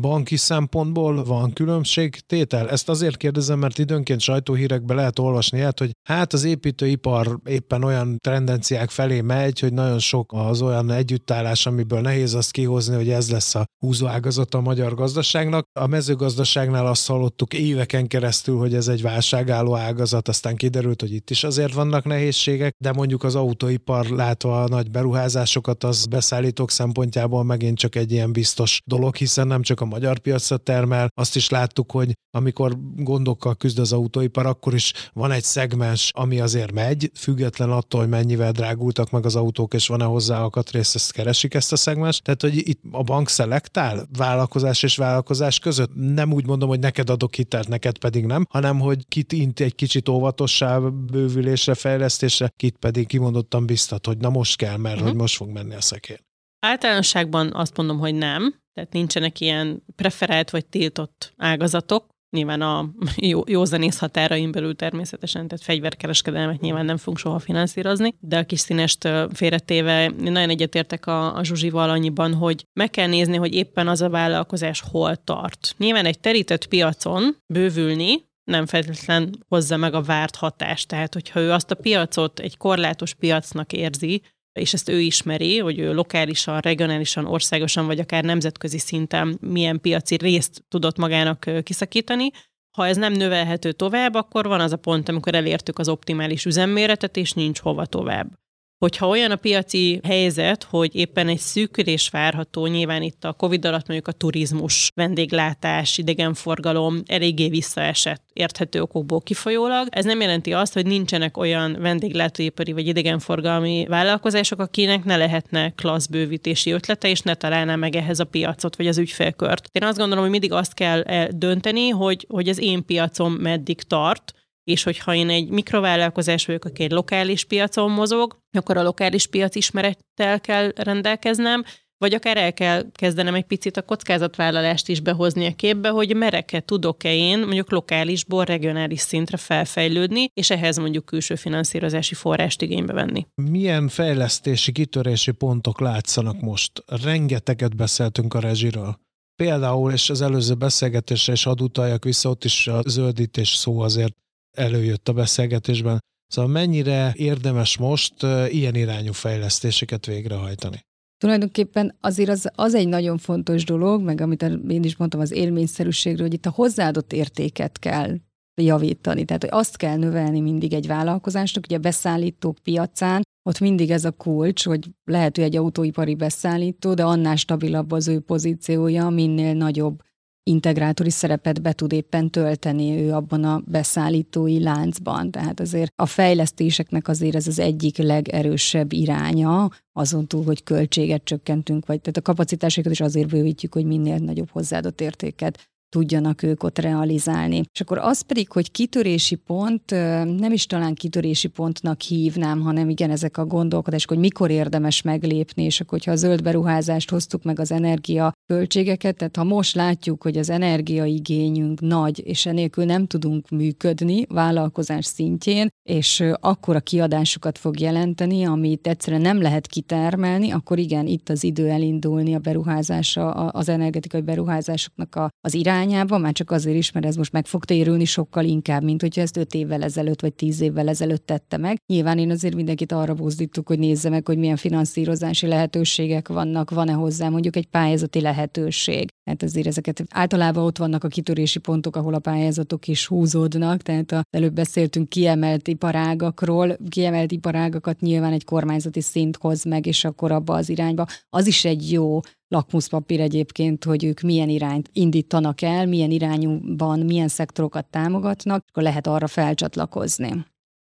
banki 0.00 0.36
szempontból 0.36 1.24
van 1.24 1.52
különbség 1.52 2.20
tétel? 2.26 2.70
Ezt 2.70 2.88
azért 2.88 3.16
kérdezem, 3.16 3.58
mert 3.58 3.78
időnként 3.78 4.20
sajtóhírekbe 4.20 4.94
lehet 4.94 5.18
olvasni 5.18 5.58
ilyet, 5.58 5.78
hogy 5.78 5.90
hát 6.08 6.32
az 6.32 6.44
építőipar 6.44 7.38
éppen 7.44 7.84
olyan 7.84 8.16
tendenciák 8.18 8.90
felé 8.90 9.20
megy, 9.20 9.60
hogy 9.60 9.72
nagyon 9.72 9.98
sok 9.98 10.32
az 10.32 10.62
olyan 10.62 10.90
együttállás, 10.90 11.66
amiből 11.66 12.00
nehéz 12.00 12.34
azt 12.34 12.50
kihozni, 12.50 12.94
hogy 12.94 13.10
ez 13.10 13.30
lesz 13.30 13.54
a 13.54 13.64
húzóágazat 13.78 14.54
a 14.54 14.60
magyar 14.60 14.94
gazdaságnak. 14.94 15.64
A 15.80 15.86
mezőgazdaságnál 15.86 16.86
azt 16.86 17.06
hallottuk 17.06 17.54
éveken 17.54 18.06
keresztül, 18.06 18.58
hogy 18.58 18.74
ez 18.74 18.88
egy 18.88 19.02
válságálló 19.02 19.76
ágazat, 19.76 20.28
aztán 20.28 20.56
kiderült, 20.56 21.00
hogy 21.00 21.12
itt 21.12 21.30
is 21.30 21.44
azért 21.44 21.74
vannak 21.74 22.04
nehézségek, 22.04 22.74
de 22.78 22.92
mondjuk 22.92 23.24
az 23.24 23.34
autóipar 23.34 24.06
látva 24.06 24.62
a 24.62 24.68
nagy 24.68 24.90
beruházásokat, 24.90 25.84
az 25.84 26.06
beszállítók 26.06 26.70
szempontjából 26.70 27.44
megint 27.44 27.78
csak 27.78 27.94
egy 27.94 28.12
ilyen 28.12 28.32
biztos 28.32 28.80
dolog, 28.84 29.16
hiszen 29.16 29.46
nem 29.46 29.62
csak 29.62 29.80
a 29.82 29.84
magyar 29.84 30.18
piacra 30.18 30.56
termel. 30.56 31.08
Azt 31.14 31.36
is 31.36 31.48
láttuk, 31.48 31.90
hogy 31.90 32.12
amikor 32.30 32.76
gondokkal 32.96 33.54
küzd 33.54 33.78
az 33.78 33.92
autóipar, 33.92 34.46
akkor 34.46 34.74
is 34.74 34.92
van 35.12 35.30
egy 35.30 35.42
szegmens, 35.42 36.10
ami 36.14 36.40
azért 36.40 36.72
megy, 36.72 37.10
független 37.14 37.70
attól, 37.70 38.00
hogy 38.00 38.08
mennyivel 38.08 38.52
drágultak 38.52 39.10
meg 39.10 39.24
az 39.24 39.36
autók, 39.36 39.74
és 39.74 39.86
van-e 39.86 40.04
hozzá 40.04 40.40
alkatrész, 40.42 40.94
ezt 40.94 41.12
keresik 41.12 41.54
ezt 41.54 41.72
a 41.72 41.76
szegmens. 41.76 42.20
Tehát, 42.20 42.42
hogy 42.42 42.68
itt 42.68 42.80
a 42.90 43.02
bank 43.02 43.28
szelektál 43.28 44.08
vállalkozás 44.18 44.82
és 44.82 44.96
vállalkozás 44.96 45.58
között. 45.58 45.90
Nem 45.94 46.32
úgy 46.32 46.46
mondom, 46.46 46.68
hogy 46.68 46.80
neked 46.80 47.10
adok 47.10 47.34
hitelt, 47.34 47.68
neked 47.68 47.98
pedig 47.98 48.26
nem, 48.26 48.46
hanem 48.50 48.78
hogy 48.78 49.08
kit 49.08 49.32
int 49.32 49.60
egy 49.60 49.74
kicsit 49.74 50.08
óvatossá 50.08 50.78
bővülésre, 50.78 51.74
fejlesztésre, 51.74 52.52
kit 52.56 52.76
pedig 52.76 53.06
kimondottan 53.06 53.66
biztat, 53.66 54.06
hogy 54.06 54.18
na 54.18 54.28
most 54.30 54.56
kell, 54.56 54.76
mert 54.76 54.94
uh-huh. 54.94 55.08
hogy 55.08 55.18
most 55.18 55.36
fog 55.36 55.48
menni 55.48 55.74
a 55.74 55.80
szekér. 55.80 56.20
Általánosságban 56.66 57.52
azt 57.54 57.76
mondom, 57.76 57.98
hogy 57.98 58.14
nem, 58.14 58.61
tehát 58.74 58.92
nincsenek 58.92 59.40
ilyen 59.40 59.82
preferált 59.96 60.50
vagy 60.50 60.66
tiltott 60.66 61.32
ágazatok, 61.36 62.10
nyilván 62.36 62.60
a 62.60 62.90
jó, 63.16 63.40
józanész 63.46 63.98
határain 63.98 64.52
belül 64.52 64.76
természetesen, 64.76 65.48
tehát 65.48 65.64
fegyverkereskedelmet 65.64 66.60
nyilván 66.60 66.84
nem 66.84 66.96
fogunk 66.96 67.18
soha 67.18 67.38
finanszírozni, 67.38 68.14
de 68.20 68.38
a 68.38 68.44
kis 68.44 68.60
színest 68.60 69.08
félretéve 69.32 70.04
én 70.04 70.32
nagyon 70.32 70.50
egyetértek 70.50 71.06
a, 71.06 71.36
a 71.36 71.44
Zsuzsival 71.44 71.90
annyiban, 71.90 72.34
hogy 72.34 72.66
meg 72.72 72.90
kell 72.90 73.06
nézni, 73.06 73.36
hogy 73.36 73.54
éppen 73.54 73.88
az 73.88 74.00
a 74.00 74.08
vállalkozás 74.08 74.82
hol 74.90 75.16
tart. 75.16 75.74
Nyilván 75.78 76.06
egy 76.06 76.20
terített 76.20 76.66
piacon 76.66 77.36
bővülni, 77.46 78.30
nem 78.44 78.66
feltétlen 78.66 79.44
hozza 79.48 79.76
meg 79.76 79.94
a 79.94 80.02
várt 80.02 80.36
hatást. 80.36 80.88
Tehát, 80.88 81.12
hogyha 81.14 81.40
ő 81.40 81.50
azt 81.50 81.70
a 81.70 81.74
piacot 81.74 82.38
egy 82.38 82.56
korlátos 82.56 83.14
piacnak 83.14 83.72
érzi, 83.72 84.22
és 84.52 84.72
ezt 84.72 84.88
ő 84.88 85.00
ismeri, 85.00 85.58
hogy 85.58 85.78
ő 85.78 85.94
lokálisan, 85.94 86.60
regionálisan, 86.60 87.26
országosan, 87.26 87.86
vagy 87.86 87.98
akár 87.98 88.24
nemzetközi 88.24 88.78
szinten 88.78 89.38
milyen 89.40 89.80
piaci 89.80 90.16
részt 90.16 90.64
tudott 90.68 90.96
magának 90.96 91.50
kiszakítani. 91.62 92.30
Ha 92.76 92.86
ez 92.86 92.96
nem 92.96 93.12
növelhető 93.12 93.72
tovább, 93.72 94.14
akkor 94.14 94.46
van 94.46 94.60
az 94.60 94.72
a 94.72 94.76
pont, 94.76 95.08
amikor 95.08 95.34
elértük 95.34 95.78
az 95.78 95.88
optimális 95.88 96.44
üzemméretet, 96.44 97.16
és 97.16 97.32
nincs 97.32 97.60
hova 97.60 97.86
tovább 97.86 98.41
hogyha 98.82 99.08
olyan 99.08 99.30
a 99.30 99.36
piaci 99.36 100.00
helyzet, 100.04 100.62
hogy 100.62 100.94
éppen 100.94 101.28
egy 101.28 101.38
szűkülés 101.38 102.08
várható, 102.08 102.66
nyilván 102.66 103.02
itt 103.02 103.24
a 103.24 103.32
Covid 103.32 103.64
alatt 103.64 103.86
mondjuk 103.86 104.08
a 104.08 104.12
turizmus, 104.12 104.90
vendéglátás, 104.94 105.98
idegenforgalom 105.98 107.02
eléggé 107.06 107.48
visszaesett 107.48 108.22
érthető 108.32 108.80
okokból 108.80 109.20
kifolyólag. 109.20 109.88
Ez 109.90 110.04
nem 110.04 110.20
jelenti 110.20 110.52
azt, 110.52 110.72
hogy 110.72 110.86
nincsenek 110.86 111.36
olyan 111.36 111.76
vendéglátóipari 111.80 112.72
vagy 112.72 112.86
idegenforgalmi 112.86 113.86
vállalkozások, 113.88 114.60
akinek 114.60 115.04
ne 115.04 115.16
lehetne 115.16 115.70
klasszbővítési 115.70 116.70
ötlete, 116.70 117.08
és 117.08 117.20
ne 117.20 117.34
találná 117.34 117.76
meg 117.76 117.96
ehhez 117.96 118.20
a 118.20 118.24
piacot, 118.24 118.76
vagy 118.76 118.86
az 118.86 118.98
ügyfélkört. 118.98 119.68
Én 119.72 119.84
azt 119.84 119.98
gondolom, 119.98 120.22
hogy 120.22 120.32
mindig 120.32 120.52
azt 120.52 120.74
kell 120.74 121.28
dönteni, 121.30 121.88
hogy, 121.88 122.26
hogy 122.28 122.48
az 122.48 122.58
én 122.58 122.84
piacom 122.84 123.32
meddig 123.32 123.82
tart, 123.82 124.32
és 124.64 124.82
hogyha 124.82 125.14
én 125.14 125.28
egy 125.28 125.48
mikrovállalkozás 125.48 126.46
vagyok, 126.46 126.64
aki 126.64 126.82
egy 126.82 126.90
lokális 126.90 127.44
piacon 127.44 127.90
mozog, 127.90 128.38
akkor 128.50 128.76
a 128.76 128.82
lokális 128.82 129.26
piac 129.26 129.54
ismerettel 129.54 130.40
kell 130.40 130.72
rendelkeznem, 130.76 131.64
vagy 132.02 132.14
akár 132.14 132.36
el 132.36 132.52
kell 132.52 132.84
kezdenem 132.92 133.34
egy 133.34 133.44
picit 133.44 133.76
a 133.76 133.82
kockázatvállalást 133.82 134.88
is 134.88 135.00
behozni 135.00 135.46
a 135.46 135.54
képbe, 135.54 135.88
hogy 135.88 136.16
mereke 136.16 136.60
tudok-e 136.60 137.14
én 137.14 137.38
mondjuk 137.38 137.70
lokálisból 137.70 138.44
regionális 138.44 139.00
szintre 139.00 139.36
felfejlődni, 139.36 140.28
és 140.34 140.50
ehhez 140.50 140.76
mondjuk 140.78 141.04
külső 141.04 141.34
finanszírozási 141.34 142.14
forrást 142.14 142.62
igénybe 142.62 142.92
venni. 142.92 143.26
Milyen 143.34 143.88
fejlesztési, 143.88 144.72
kitörési 144.72 145.32
pontok 145.32 145.80
látszanak 145.80 146.40
most? 146.40 146.84
Rengeteget 147.02 147.76
beszéltünk 147.76 148.34
a 148.34 148.40
rezsiről. 148.40 149.00
Például, 149.36 149.92
és 149.92 150.10
az 150.10 150.20
előző 150.20 150.54
beszélgetésre 150.54 151.32
is 151.32 151.42
hadd 151.42 151.98
vissza, 152.04 152.28
ott 152.28 152.44
is 152.44 152.66
a 152.66 152.82
zöldítés 152.86 153.48
szó 153.48 153.80
azért 153.80 154.14
előjött 154.56 155.08
a 155.08 155.12
beszélgetésben. 155.12 155.98
Szóval 156.26 156.50
mennyire 156.50 157.12
érdemes 157.16 157.76
most 157.76 158.22
ilyen 158.48 158.74
irányú 158.74 159.12
fejlesztéseket 159.12 160.06
végrehajtani? 160.06 160.80
Tulajdonképpen 161.18 161.96
azért 162.00 162.28
az, 162.28 162.50
az 162.54 162.74
egy 162.74 162.88
nagyon 162.88 163.18
fontos 163.18 163.64
dolog, 163.64 164.02
meg 164.02 164.20
amit 164.20 164.42
én 164.68 164.82
is 164.82 164.96
mondtam 164.96 165.20
az 165.20 165.32
élményszerűségről, 165.32 166.26
hogy 166.26 166.34
itt 166.34 166.46
a 166.46 166.52
hozzáadott 166.54 167.12
értéket 167.12 167.78
kell 167.78 168.16
javítani. 168.54 169.24
Tehát, 169.24 169.42
hogy 169.42 169.52
azt 169.52 169.76
kell 169.76 169.96
növelni 169.96 170.40
mindig 170.40 170.72
egy 170.72 170.86
vállalkozásnak, 170.86 171.64
ugye 171.64 171.76
a 171.76 171.80
beszállítók 171.80 172.58
piacán, 172.62 173.22
ott 173.48 173.60
mindig 173.60 173.90
ez 173.90 174.04
a 174.04 174.10
kulcs, 174.10 174.64
hogy 174.64 174.88
lehet, 175.04 175.36
hogy 175.36 175.44
egy 175.44 175.56
autóipari 175.56 176.14
beszállító, 176.14 176.94
de 176.94 177.04
annál 177.04 177.36
stabilabb 177.36 177.90
az 177.90 178.08
ő 178.08 178.20
pozíciója, 178.20 179.08
minél 179.08 179.54
nagyobb 179.54 180.02
integrátori 180.42 181.10
szerepet 181.10 181.62
be 181.62 181.72
tud 181.72 181.92
éppen 181.92 182.30
tölteni 182.30 182.98
ő 182.98 183.12
abban 183.12 183.44
a 183.44 183.62
beszállítói 183.66 184.62
láncban. 184.62 185.30
Tehát 185.30 185.60
azért 185.60 185.92
a 185.96 186.06
fejlesztéseknek 186.06 187.08
azért 187.08 187.34
ez 187.34 187.46
az 187.46 187.58
egyik 187.58 187.96
legerősebb 187.96 188.92
iránya, 188.92 189.68
azon 189.92 190.26
túl, 190.26 190.44
hogy 190.44 190.62
költséget 190.62 191.24
csökkentünk, 191.24 191.86
vagy 191.86 192.00
tehát 192.00 192.16
a 192.16 192.22
kapacitásokat 192.22 192.92
is 192.92 193.00
azért 193.00 193.28
bővítjük, 193.28 193.74
hogy 193.74 193.84
minél 193.84 194.18
nagyobb 194.18 194.50
hozzáadott 194.50 195.00
értéket 195.00 195.70
tudjanak 195.88 196.42
ők 196.42 196.62
ott 196.62 196.78
realizálni. 196.78 197.60
És 197.72 197.80
akkor 197.80 197.98
az 197.98 198.20
pedig, 198.20 198.50
hogy 198.50 198.70
kitörési 198.70 199.34
pont, 199.34 199.90
nem 200.38 200.52
is 200.52 200.66
talán 200.66 200.94
kitörési 200.94 201.48
pontnak 201.48 202.00
hívnám, 202.00 202.60
hanem 202.60 202.88
igen, 202.88 203.10
ezek 203.10 203.36
a 203.38 203.46
gondolkodások, 203.46 204.08
hogy 204.08 204.18
mikor 204.18 204.50
érdemes 204.50 205.02
meglépni, 205.02 205.62
és 205.62 205.80
akkor, 205.80 205.98
hogyha 205.98 206.10
a 206.12 206.16
zöld 206.16 206.42
beruházást 206.42 207.10
hoztuk 207.10 207.42
meg 207.42 207.60
az 207.60 207.72
energia 207.72 208.32
költségeket, 208.52 209.16
tehát 209.16 209.36
ha 209.36 209.44
most 209.44 209.74
látjuk, 209.74 210.22
hogy 210.22 210.36
az 210.38 210.50
energiaigényünk 210.50 211.80
nagy, 211.80 212.26
és 212.26 212.46
enélkül 212.46 212.84
nem 212.84 213.06
tudunk 213.06 213.48
működni 213.48 214.26
vállalkozás 214.28 215.04
szintjén, 215.04 215.68
és 215.82 216.24
akkor 216.40 216.76
a 216.76 216.80
kiadásokat 216.80 217.58
fog 217.58 217.80
jelenteni, 217.80 218.44
amit 218.44 218.86
egyszerűen 218.86 219.22
nem 219.22 219.40
lehet 219.40 219.66
kitermelni, 219.66 220.50
akkor 220.50 220.78
igen, 220.78 221.06
itt 221.06 221.28
az 221.28 221.44
idő 221.44 221.68
elindulni 221.68 222.34
a 222.34 222.38
beruházásra, 222.38 223.30
az 223.30 223.68
energetikai 223.68 224.20
beruházásoknak 224.20 225.30
az 225.40 225.54
irány 225.54 225.82
irányába, 225.82 226.18
már 226.18 226.32
csak 226.32 226.50
azért 226.50 226.76
is, 226.76 226.92
mert 226.92 227.06
ez 227.06 227.16
most 227.16 227.32
meg 227.32 227.46
fog 227.46 227.64
térülni 227.64 228.04
sokkal 228.04 228.44
inkább, 228.44 228.82
mint 228.82 229.00
hogyha 229.00 229.20
ezt 229.20 229.36
öt 229.36 229.54
évvel 229.54 229.82
ezelőtt 229.82 230.20
vagy 230.20 230.34
tíz 230.34 230.60
évvel 230.60 230.88
ezelőtt 230.88 231.26
tette 231.26 231.56
meg. 231.56 231.76
Nyilván 231.86 232.18
én 232.18 232.30
azért 232.30 232.54
mindenkit 232.54 232.92
arra 232.92 233.14
buzdítok, 233.14 233.66
hogy 233.66 233.78
nézze 233.78 234.08
meg, 234.08 234.26
hogy 234.26 234.38
milyen 234.38 234.56
finanszírozási 234.56 235.46
lehetőségek 235.46 236.28
vannak, 236.28 236.70
van-e 236.70 236.92
hozzá 236.92 237.28
mondjuk 237.28 237.56
egy 237.56 237.66
pályázati 237.66 238.20
lehetőség. 238.20 239.08
Hát 239.24 239.42
azért 239.42 239.66
ezeket 239.66 240.04
általában 240.10 240.64
ott 240.64 240.78
vannak 240.78 241.04
a 241.04 241.08
kitörési 241.08 241.58
pontok, 241.58 241.96
ahol 241.96 242.14
a 242.14 242.18
pályázatok 242.18 242.88
is 242.88 243.06
húzódnak, 243.06 243.82
tehát 243.82 244.12
a, 244.12 244.22
előbb 244.30 244.52
beszéltünk 244.52 245.08
kiemelt 245.08 245.68
iparágakról, 245.68 246.76
kiemelt 246.88 247.32
iparágakat 247.32 248.00
nyilván 248.00 248.32
egy 248.32 248.44
kormányzati 248.44 249.00
szint 249.00 249.36
hoz 249.36 249.64
meg, 249.64 249.86
és 249.86 250.04
akkor 250.04 250.32
abba 250.32 250.54
az 250.54 250.68
irányba. 250.68 251.06
Az 251.28 251.46
is 251.46 251.64
egy 251.64 251.92
jó 251.92 252.20
lakmuszpapír 252.48 253.20
egyébként, 253.20 253.84
hogy 253.84 254.04
ők 254.04 254.20
milyen 254.20 254.48
irányt 254.48 254.88
indítanak 254.92 255.62
el, 255.62 255.86
milyen 255.86 256.10
irányúban, 256.10 256.98
milyen 256.98 257.28
szektorokat 257.28 257.86
támogatnak, 257.86 258.64
akkor 258.68 258.82
lehet 258.82 259.06
arra 259.06 259.26
felcsatlakozni. 259.26 260.44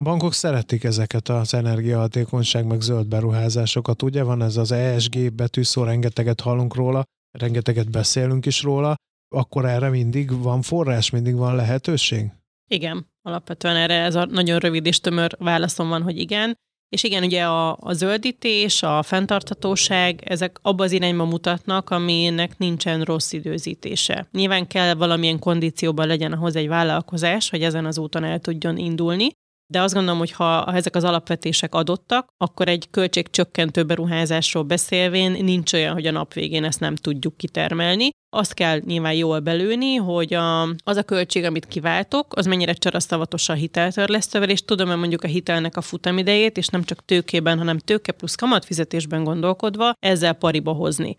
Bankok 0.04 0.32
szeretik 0.32 0.84
ezeket 0.84 1.28
az 1.28 1.54
energiahatékonyság 1.54 2.66
meg 2.66 2.80
zöld 2.80 3.06
beruházásokat, 3.06 4.02
ugye 4.02 4.22
van 4.22 4.42
ez 4.42 4.56
az 4.56 4.72
ESG 4.72 5.32
betűszó, 5.32 5.82
rengeteget 5.82 6.40
hallunk 6.40 6.74
róla, 6.74 7.04
rengeteget 7.38 7.90
beszélünk 7.90 8.46
is 8.46 8.62
róla, 8.62 8.94
akkor 9.34 9.64
erre 9.64 9.88
mindig 9.88 10.42
van 10.42 10.62
forrás, 10.62 11.10
mindig 11.10 11.34
van 11.34 11.54
lehetőség? 11.54 12.30
Igen, 12.68 13.06
alapvetően 13.22 13.76
erre 13.76 13.94
ez 13.94 14.14
a 14.14 14.24
nagyon 14.24 14.58
rövid 14.58 14.86
és 14.86 15.00
tömör 15.00 15.36
válaszom 15.38 15.88
van, 15.88 16.02
hogy 16.02 16.18
igen. 16.18 16.54
És 16.88 17.04
igen, 17.04 17.22
ugye 17.22 17.44
a, 17.44 17.76
a 17.80 17.92
zöldítés, 17.92 18.82
a 18.82 19.02
fenntarthatóság, 19.02 20.22
ezek 20.24 20.58
abba 20.62 20.84
az 20.84 20.92
irányba 20.92 21.24
mutatnak, 21.24 21.90
aminek 21.90 22.58
nincsen 22.58 23.02
rossz 23.02 23.32
időzítése. 23.32 24.28
Nyilván 24.32 24.66
kell 24.66 24.94
valamilyen 24.94 25.38
kondícióban 25.38 26.06
legyen 26.06 26.32
ahhoz 26.32 26.56
egy 26.56 26.68
vállalkozás, 26.68 27.50
hogy 27.50 27.62
ezen 27.62 27.84
az 27.84 27.98
úton 27.98 28.24
el 28.24 28.38
tudjon 28.38 28.76
indulni, 28.76 29.28
de 29.66 29.80
azt 29.80 29.94
gondolom, 29.94 30.18
hogy 30.18 30.32
ha, 30.32 30.74
ezek 30.74 30.96
az 30.96 31.04
alapvetések 31.04 31.74
adottak, 31.74 32.28
akkor 32.36 32.68
egy 32.68 32.90
költségcsökkentő 32.90 33.84
beruházásról 33.84 34.62
beszélvén 34.62 35.30
nincs 35.30 35.72
olyan, 35.72 35.92
hogy 35.92 36.06
a 36.06 36.10
nap 36.10 36.32
végén 36.32 36.64
ezt 36.64 36.80
nem 36.80 36.94
tudjuk 36.94 37.36
kitermelni. 37.36 38.10
Azt 38.36 38.54
kell 38.54 38.78
nyilván 38.78 39.14
jól 39.14 39.40
belőni, 39.40 39.94
hogy 39.94 40.34
a, 40.34 40.62
az 40.62 40.96
a 40.96 41.02
költség, 41.02 41.44
amit 41.44 41.66
kiváltok, 41.66 42.36
az 42.36 42.46
mennyire 42.46 42.72
csarasztavatosan 42.72 43.56
hiteltörlesztővel, 43.56 44.50
és 44.50 44.64
tudom, 44.64 44.88
hogy 44.88 44.98
mondjuk 44.98 45.24
a 45.24 45.26
hitelnek 45.28 45.76
a 45.76 45.80
futamidejét, 45.80 46.56
és 46.56 46.66
nem 46.66 46.84
csak 46.84 47.04
tőkében, 47.04 47.58
hanem 47.58 47.78
tőke 47.78 48.12
plusz 48.12 48.34
kamatfizetésben 48.34 49.24
gondolkodva, 49.24 49.92
ezzel 49.98 50.32
pariba 50.32 50.72
hozni. 50.72 51.16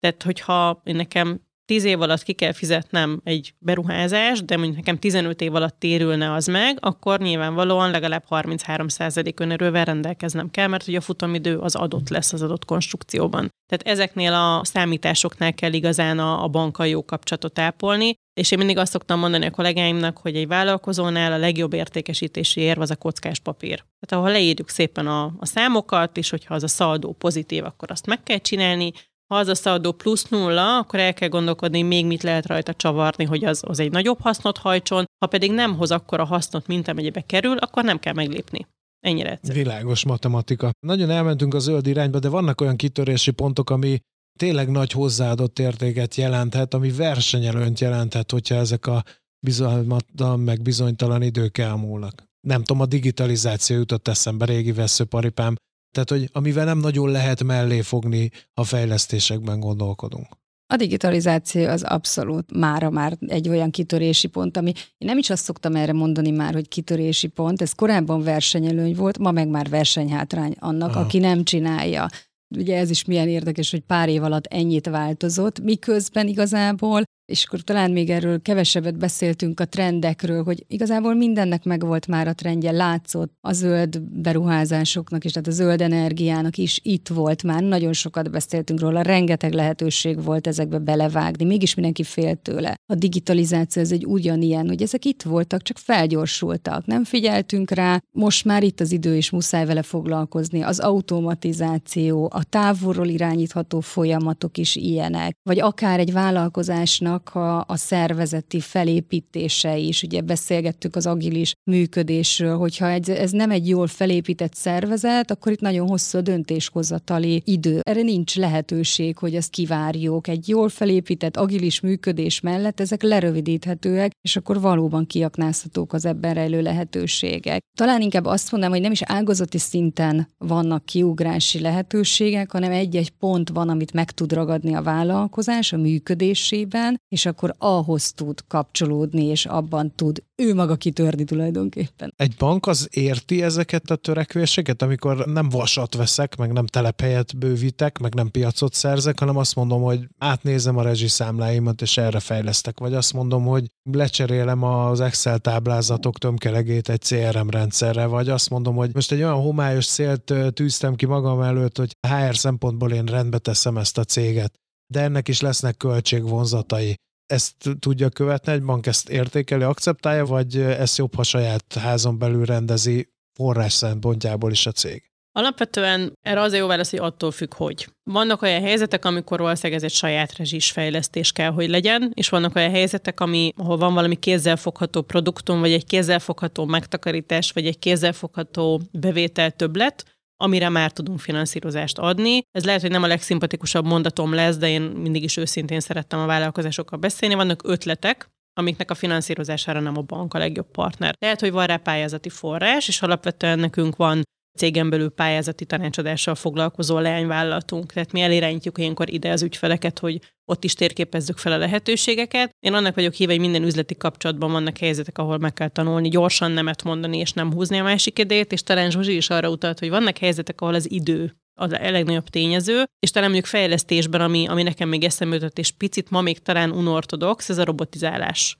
Tehát, 0.00 0.22
hogyha 0.22 0.80
nekem 0.84 1.40
10 1.70 1.84
év 1.84 2.00
alatt 2.00 2.22
ki 2.22 2.32
kell 2.32 2.52
fizetnem 2.52 3.20
egy 3.24 3.54
beruházást, 3.58 4.44
de 4.44 4.56
mondjuk 4.56 4.76
nekem 4.76 4.98
15 4.98 5.40
év 5.40 5.54
alatt 5.54 5.78
térülne 5.78 6.32
az 6.32 6.46
meg, 6.46 6.78
akkor 6.80 7.20
nyilvánvalóan 7.20 7.90
legalább 7.90 8.24
33% 8.30 9.40
önerővel 9.40 9.84
rendelkeznem 9.84 10.50
kell, 10.50 10.66
mert 10.66 10.84
hogy 10.84 10.94
a 10.94 11.00
futamidő 11.00 11.58
az 11.58 11.74
adott 11.74 12.08
lesz 12.08 12.32
az 12.32 12.42
adott 12.42 12.64
konstrukcióban. 12.64 13.48
Tehát 13.66 13.98
ezeknél 13.98 14.32
a 14.32 14.64
számításoknál 14.64 15.54
kell 15.54 15.72
igazán 15.72 16.18
a, 16.18 16.44
a 16.44 16.48
bankkal 16.48 16.86
jó 16.86 17.04
kapcsolatot 17.04 17.58
ápolni, 17.58 18.14
és 18.40 18.50
én 18.50 18.58
mindig 18.58 18.78
azt 18.78 18.92
szoktam 18.92 19.18
mondani 19.18 19.46
a 19.46 19.50
kollégáimnak, 19.50 20.18
hogy 20.18 20.36
egy 20.36 20.46
vállalkozónál 20.46 21.32
a 21.32 21.38
legjobb 21.38 21.72
értékesítési 21.72 22.60
érv 22.60 22.80
az 22.80 22.90
a 22.90 22.96
kockás 22.96 23.38
papír. 23.38 23.84
Tehát 24.00 24.24
ahol 24.24 24.30
leírjuk 24.30 24.68
szépen 24.68 25.06
a, 25.06 25.24
a 25.38 25.46
számokat, 25.46 26.16
és 26.16 26.30
hogyha 26.30 26.54
az 26.54 26.62
a 26.62 26.68
szaldó 26.68 27.12
pozitív, 27.12 27.64
akkor 27.64 27.90
azt 27.90 28.06
meg 28.06 28.22
kell 28.22 28.38
csinálni, 28.38 28.92
ha 29.30 29.36
az 29.36 29.48
a 29.48 29.54
szaladó 29.54 29.92
plusz 29.92 30.28
nulla, 30.28 30.78
akkor 30.78 30.98
el 30.98 31.14
kell 31.14 31.28
gondolkodni, 31.28 31.82
még 31.82 32.06
mit 32.06 32.22
lehet 32.22 32.46
rajta 32.46 32.74
csavarni, 32.74 33.24
hogy 33.24 33.44
az, 33.44 33.62
az 33.66 33.78
egy 33.78 33.90
nagyobb 33.90 34.20
hasznot 34.20 34.58
hajtson. 34.58 35.04
Ha 35.18 35.26
pedig 35.26 35.52
nem 35.52 35.76
hoz 35.76 35.90
akkor 35.90 36.20
a 36.20 36.24
hasznot, 36.24 36.66
mint 36.66 36.88
amennyibe 36.88 37.20
kerül, 37.20 37.56
akkor 37.56 37.84
nem 37.84 37.98
kell 37.98 38.12
meglépni. 38.12 38.66
Ennyire 39.00 39.30
egyszerű. 39.30 39.58
Világos 39.58 40.04
matematika. 40.04 40.70
Nagyon 40.86 41.10
elmentünk 41.10 41.54
a 41.54 41.58
zöld 41.58 41.86
irányba, 41.86 42.18
de 42.18 42.28
vannak 42.28 42.60
olyan 42.60 42.76
kitörési 42.76 43.30
pontok, 43.30 43.70
ami 43.70 43.98
tényleg 44.38 44.70
nagy 44.70 44.92
hozzáadott 44.92 45.58
értéket 45.58 46.14
jelenthet, 46.14 46.74
ami 46.74 46.90
versenyelőnt 46.90 47.80
jelenthet, 47.80 48.30
hogyha 48.30 48.54
ezek 48.54 48.86
a 48.86 49.04
bizalmatlan, 49.46 50.40
meg 50.40 50.62
bizonytalan 50.62 51.22
idők 51.22 51.58
elmúlnak. 51.58 52.24
Nem 52.40 52.62
tudom, 52.62 52.82
a 52.82 52.86
digitalizáció 52.86 53.76
jutott 53.76 54.08
eszembe, 54.08 54.44
régi 54.44 54.72
veszőparipám 54.72 55.54
tehát, 55.90 56.10
hogy 56.10 56.28
amivel 56.32 56.64
nem 56.64 56.78
nagyon 56.78 57.10
lehet 57.10 57.42
mellé 57.42 57.80
fogni, 57.80 58.30
ha 58.54 58.64
fejlesztésekben 58.64 59.60
gondolkodunk. 59.60 60.38
A 60.72 60.76
digitalizáció 60.76 61.68
az 61.68 61.82
abszolút 61.82 62.56
mára 62.56 62.90
már 62.90 63.16
egy 63.26 63.48
olyan 63.48 63.70
kitörési 63.70 64.26
pont, 64.26 64.56
ami 64.56 64.72
én 64.76 65.08
nem 65.08 65.18
is 65.18 65.30
azt 65.30 65.44
szoktam 65.44 65.74
erre 65.76 65.92
mondani 65.92 66.30
már, 66.30 66.52
hogy 66.52 66.68
kitörési 66.68 67.26
pont, 67.26 67.62
ez 67.62 67.72
korábban 67.72 68.22
versenyelőny 68.22 68.94
volt, 68.94 69.18
ma 69.18 69.30
meg 69.30 69.48
már 69.48 69.68
versenyhátrány 69.68 70.54
annak, 70.58 70.90
Aha. 70.90 71.00
aki 71.00 71.18
nem 71.18 71.44
csinálja. 71.44 72.08
Ugye 72.56 72.76
ez 72.76 72.90
is 72.90 73.04
milyen 73.04 73.28
érdekes, 73.28 73.70
hogy 73.70 73.80
pár 73.80 74.08
év 74.08 74.22
alatt 74.22 74.46
ennyit 74.46 74.86
változott, 74.86 75.60
miközben 75.60 76.26
igazából 76.26 77.02
és 77.30 77.44
akkor 77.44 77.60
talán 77.60 77.90
még 77.90 78.10
erről 78.10 78.42
kevesebbet 78.42 78.98
beszéltünk 78.98 79.60
a 79.60 79.64
trendekről, 79.64 80.42
hogy 80.42 80.64
igazából 80.68 81.14
mindennek 81.14 81.64
megvolt 81.64 82.06
már 82.06 82.28
a 82.28 82.32
trendje, 82.32 82.70
látszott 82.70 83.32
a 83.40 83.52
zöld 83.52 84.00
beruházásoknak 84.02 85.24
is, 85.24 85.32
tehát 85.32 85.48
a 85.48 85.50
zöld 85.50 85.80
energiának 85.80 86.56
is 86.56 86.80
itt 86.82 87.08
volt 87.08 87.42
már, 87.42 87.62
nagyon 87.62 87.92
sokat 87.92 88.30
beszéltünk 88.30 88.80
róla, 88.80 89.02
rengeteg 89.02 89.52
lehetőség 89.52 90.22
volt 90.22 90.46
ezekbe 90.46 90.78
belevágni, 90.78 91.44
mégis 91.44 91.74
mindenki 91.74 92.02
fél 92.02 92.34
tőle. 92.34 92.74
A 92.86 92.94
digitalizáció 92.94 93.82
ez 93.82 93.92
egy 93.92 94.06
ugyanilyen, 94.06 94.68
hogy 94.68 94.82
ezek 94.82 95.04
itt 95.04 95.22
voltak, 95.22 95.62
csak 95.62 95.78
felgyorsultak, 95.78 96.86
nem 96.86 97.04
figyeltünk 97.04 97.70
rá, 97.70 98.02
most 98.10 98.44
már 98.44 98.62
itt 98.62 98.80
az 98.80 98.92
idő, 98.92 99.16
és 99.16 99.30
muszáj 99.30 99.66
vele 99.66 99.82
foglalkozni. 99.82 100.62
Az 100.62 100.78
automatizáció, 100.78 102.28
a 102.32 102.44
távolról 102.44 103.08
irányítható 103.08 103.80
folyamatok 103.80 104.58
is 104.58 104.76
ilyenek, 104.76 105.36
vagy 105.42 105.60
akár 105.60 105.98
egy 105.98 106.12
vállalkozásnak 106.12 107.19
a, 107.28 107.64
a 107.66 107.76
szervezeti 107.76 108.60
felépítése 108.60 109.76
is. 109.76 110.02
Ugye 110.02 110.20
beszélgettük 110.20 110.96
az 110.96 111.06
agilis 111.06 111.52
működésről, 111.70 112.56
hogyha 112.56 112.90
egy, 112.90 113.10
ez 113.10 113.30
nem 113.30 113.50
egy 113.50 113.68
jól 113.68 113.86
felépített 113.86 114.54
szervezet, 114.54 115.30
akkor 115.30 115.52
itt 115.52 115.60
nagyon 115.60 115.88
hosszú 115.88 116.18
a 116.18 116.20
döntéshozatali 116.20 117.42
idő. 117.44 117.80
Erre 117.82 118.02
nincs 118.02 118.36
lehetőség, 118.36 119.18
hogy 119.18 119.34
ezt 119.34 119.50
kivárjuk. 119.50 120.28
Egy 120.28 120.48
jól 120.48 120.68
felépített 120.68 121.36
agilis 121.36 121.80
működés 121.80 122.40
mellett 122.40 122.80
ezek 122.80 123.02
lerövidíthetőek, 123.02 124.12
és 124.20 124.36
akkor 124.36 124.60
valóban 124.60 125.06
kiaknázhatók 125.06 125.92
az 125.92 126.04
ebben 126.04 126.34
rejlő 126.34 126.62
lehetőségek. 126.62 127.60
Talán 127.78 128.00
inkább 128.00 128.24
azt 128.24 128.50
mondanám, 128.50 128.74
hogy 128.74 128.84
nem 128.84 128.92
is 128.92 129.02
ágazati 129.02 129.58
szinten 129.58 130.28
vannak 130.38 130.84
kiugrási 130.84 131.60
lehetőségek, 131.60 132.52
hanem 132.52 132.72
egy-egy 132.72 133.10
pont 133.10 133.48
van, 133.48 133.68
amit 133.68 133.92
meg 133.92 134.10
tud 134.10 134.32
ragadni 134.32 134.74
a 134.74 134.82
vállalkozás 134.82 135.72
a 135.72 135.76
működésében, 135.76 137.00
és 137.10 137.26
akkor 137.26 137.54
ahhoz 137.58 138.12
tud 138.12 138.40
kapcsolódni, 138.48 139.24
és 139.24 139.46
abban 139.46 139.92
tud 139.94 140.22
ő 140.36 140.54
maga 140.54 140.76
kitörni 140.76 141.24
tulajdonképpen. 141.24 142.12
Egy 142.16 142.34
bank 142.38 142.66
az 142.66 142.88
érti 142.90 143.42
ezeket 143.42 143.90
a 143.90 143.96
törekvéseket, 143.96 144.82
amikor 144.82 145.26
nem 145.26 145.48
vasat 145.48 145.94
veszek, 145.94 146.36
meg 146.36 146.52
nem 146.52 146.66
telephelyet 146.66 147.38
bővítek, 147.38 147.98
meg 147.98 148.14
nem 148.14 148.30
piacot 148.30 148.74
szerzek, 148.74 149.18
hanem 149.18 149.36
azt 149.36 149.54
mondom, 149.54 149.82
hogy 149.82 150.08
átnézem 150.18 150.76
a 150.76 150.82
rezsiszámláimat, 150.82 151.82
és 151.82 151.96
erre 151.96 152.20
fejlesztek, 152.20 152.78
vagy 152.78 152.94
azt 152.94 153.12
mondom, 153.12 153.44
hogy 153.44 153.66
lecserélem 153.82 154.62
az 154.62 155.00
Excel 155.00 155.38
táblázatok 155.38 156.18
tömkelegét 156.18 156.88
egy 156.88 157.00
CRM 157.00 157.48
rendszerre, 157.48 158.06
vagy 158.06 158.28
azt 158.28 158.50
mondom, 158.50 158.74
hogy 158.74 158.90
most 158.94 159.12
egy 159.12 159.22
olyan 159.22 159.40
homályos 159.40 159.86
célt 159.86 160.34
tűztem 160.52 160.94
ki 160.94 161.06
magam 161.06 161.40
előtt, 161.40 161.76
hogy 161.76 161.96
HR 162.08 162.36
szempontból 162.36 162.92
én 162.92 163.04
rendbe 163.04 163.38
teszem 163.38 163.76
ezt 163.76 163.98
a 163.98 164.04
céget 164.04 164.60
de 164.90 165.00
ennek 165.00 165.28
is 165.28 165.40
lesznek 165.40 165.76
költségvonzatai. 165.76 166.94
Ezt 167.26 167.54
tudja 167.78 168.08
követni 168.08 168.52
egy 168.52 168.62
bank, 168.62 168.86
ezt 168.86 169.08
értékeli, 169.08 169.62
akceptálja, 169.62 170.24
vagy 170.24 170.56
ezt 170.56 170.96
jobb, 170.96 171.14
ha 171.14 171.22
saját 171.22 171.74
házon 171.74 172.18
belül 172.18 172.44
rendezi 172.44 173.08
forrás 173.32 173.72
szempontjából 173.72 174.50
is 174.50 174.66
a 174.66 174.72
cég? 174.72 175.10
Alapvetően 175.32 176.12
erre 176.22 176.40
az 176.40 176.52
a 176.52 176.56
jó 176.56 176.66
válasz, 176.66 176.90
hogy 176.90 176.98
attól 176.98 177.30
függ, 177.30 177.54
hogy. 177.54 177.88
Vannak 178.10 178.42
olyan 178.42 178.62
helyzetek, 178.62 179.04
amikor 179.04 179.40
valószínűleg 179.40 179.82
ez 179.82 179.90
egy 179.90 179.96
saját 179.96 180.36
rezsis 180.36 180.70
fejlesztés 180.70 181.32
kell, 181.32 181.50
hogy 181.50 181.68
legyen, 181.68 182.12
és 182.14 182.28
vannak 182.28 182.56
olyan 182.56 182.70
helyzetek, 182.70 183.20
ami, 183.20 183.52
ahol 183.56 183.76
van 183.76 183.94
valami 183.94 184.16
kézzelfogható 184.16 185.02
produktum, 185.02 185.60
vagy 185.60 185.72
egy 185.72 185.86
kézzelfogható 185.86 186.64
megtakarítás, 186.64 187.52
vagy 187.52 187.66
egy 187.66 187.78
kézzelfogható 187.78 188.80
bevétel 188.92 189.50
többlet, 189.50 190.19
amire 190.40 190.68
már 190.68 190.92
tudunk 190.92 191.20
finanszírozást 191.20 191.98
adni. 191.98 192.42
Ez 192.50 192.64
lehet, 192.64 192.80
hogy 192.80 192.90
nem 192.90 193.02
a 193.02 193.06
legszimpatikusabb 193.06 193.86
mondatom 193.86 194.34
lesz, 194.34 194.56
de 194.56 194.68
én 194.68 194.82
mindig 194.82 195.22
is 195.22 195.36
őszintén 195.36 195.80
szerettem 195.80 196.20
a 196.20 196.26
vállalkozásokkal 196.26 196.98
beszélni. 196.98 197.34
Vannak 197.34 197.60
ötletek, 197.64 198.30
amiknek 198.52 198.90
a 198.90 198.94
finanszírozására 198.94 199.80
nem 199.80 199.96
a 199.96 200.02
bank 200.02 200.34
a 200.34 200.38
legjobb 200.38 200.70
partner. 200.70 201.14
Lehet, 201.18 201.40
hogy 201.40 201.52
van 201.52 201.66
rá 201.66 201.76
pályázati 201.76 202.28
forrás, 202.28 202.88
és 202.88 203.02
alapvetően 203.02 203.58
nekünk 203.58 203.96
van 203.96 204.22
cégen 204.58 204.90
belül 204.90 205.10
pályázati 205.10 205.64
tanácsadással 205.64 206.34
foglalkozó 206.34 206.98
leányvállalatunk. 206.98 207.92
Tehát 207.92 208.12
mi 208.12 208.20
elirányítjuk 208.20 208.78
ilyenkor 208.78 209.12
ide 209.12 209.30
az 209.30 209.42
ügyfeleket, 209.42 209.98
hogy 209.98 210.20
ott 210.44 210.64
is 210.64 210.74
térképezzük 210.74 211.38
fel 211.38 211.52
a 211.52 211.56
lehetőségeket. 211.56 212.50
Én 212.58 212.74
annak 212.74 212.94
vagyok 212.94 213.12
híve, 213.12 213.32
hogy 213.32 213.40
minden 213.40 213.62
üzleti 213.62 213.96
kapcsolatban 213.96 214.52
vannak 214.52 214.78
helyzetek, 214.78 215.18
ahol 215.18 215.38
meg 215.38 215.52
kell 215.52 215.68
tanulni 215.68 216.08
gyorsan 216.08 216.50
nemet 216.50 216.82
mondani, 216.82 217.18
és 217.18 217.32
nem 217.32 217.52
húzni 217.52 217.78
a 217.78 217.82
másik 217.82 218.18
idejét, 218.18 218.52
és 218.52 218.62
talán 218.62 218.90
Zsuzsi 218.90 219.16
is 219.16 219.30
arra 219.30 219.50
utalt, 219.50 219.78
hogy 219.78 219.88
vannak 219.88 220.18
helyzetek, 220.18 220.60
ahol 220.60 220.74
az 220.74 220.90
idő 220.90 221.34
a 221.60 221.66
legnagyobb 221.66 222.28
tényező, 222.28 222.84
és 222.98 223.10
talán 223.10 223.30
mondjuk 223.30 223.50
fejlesztésben, 223.50 224.20
ami, 224.20 224.46
ami 224.46 224.62
nekem 224.62 224.88
még 224.88 225.04
eszembe 225.04 225.34
jutott, 225.34 225.58
és 225.58 225.70
picit 225.70 226.10
ma 226.10 226.20
még 226.20 226.38
talán 226.38 226.70
unortodox, 226.70 227.48
ez 227.48 227.58
a 227.58 227.64
robotizálás. 227.64 228.56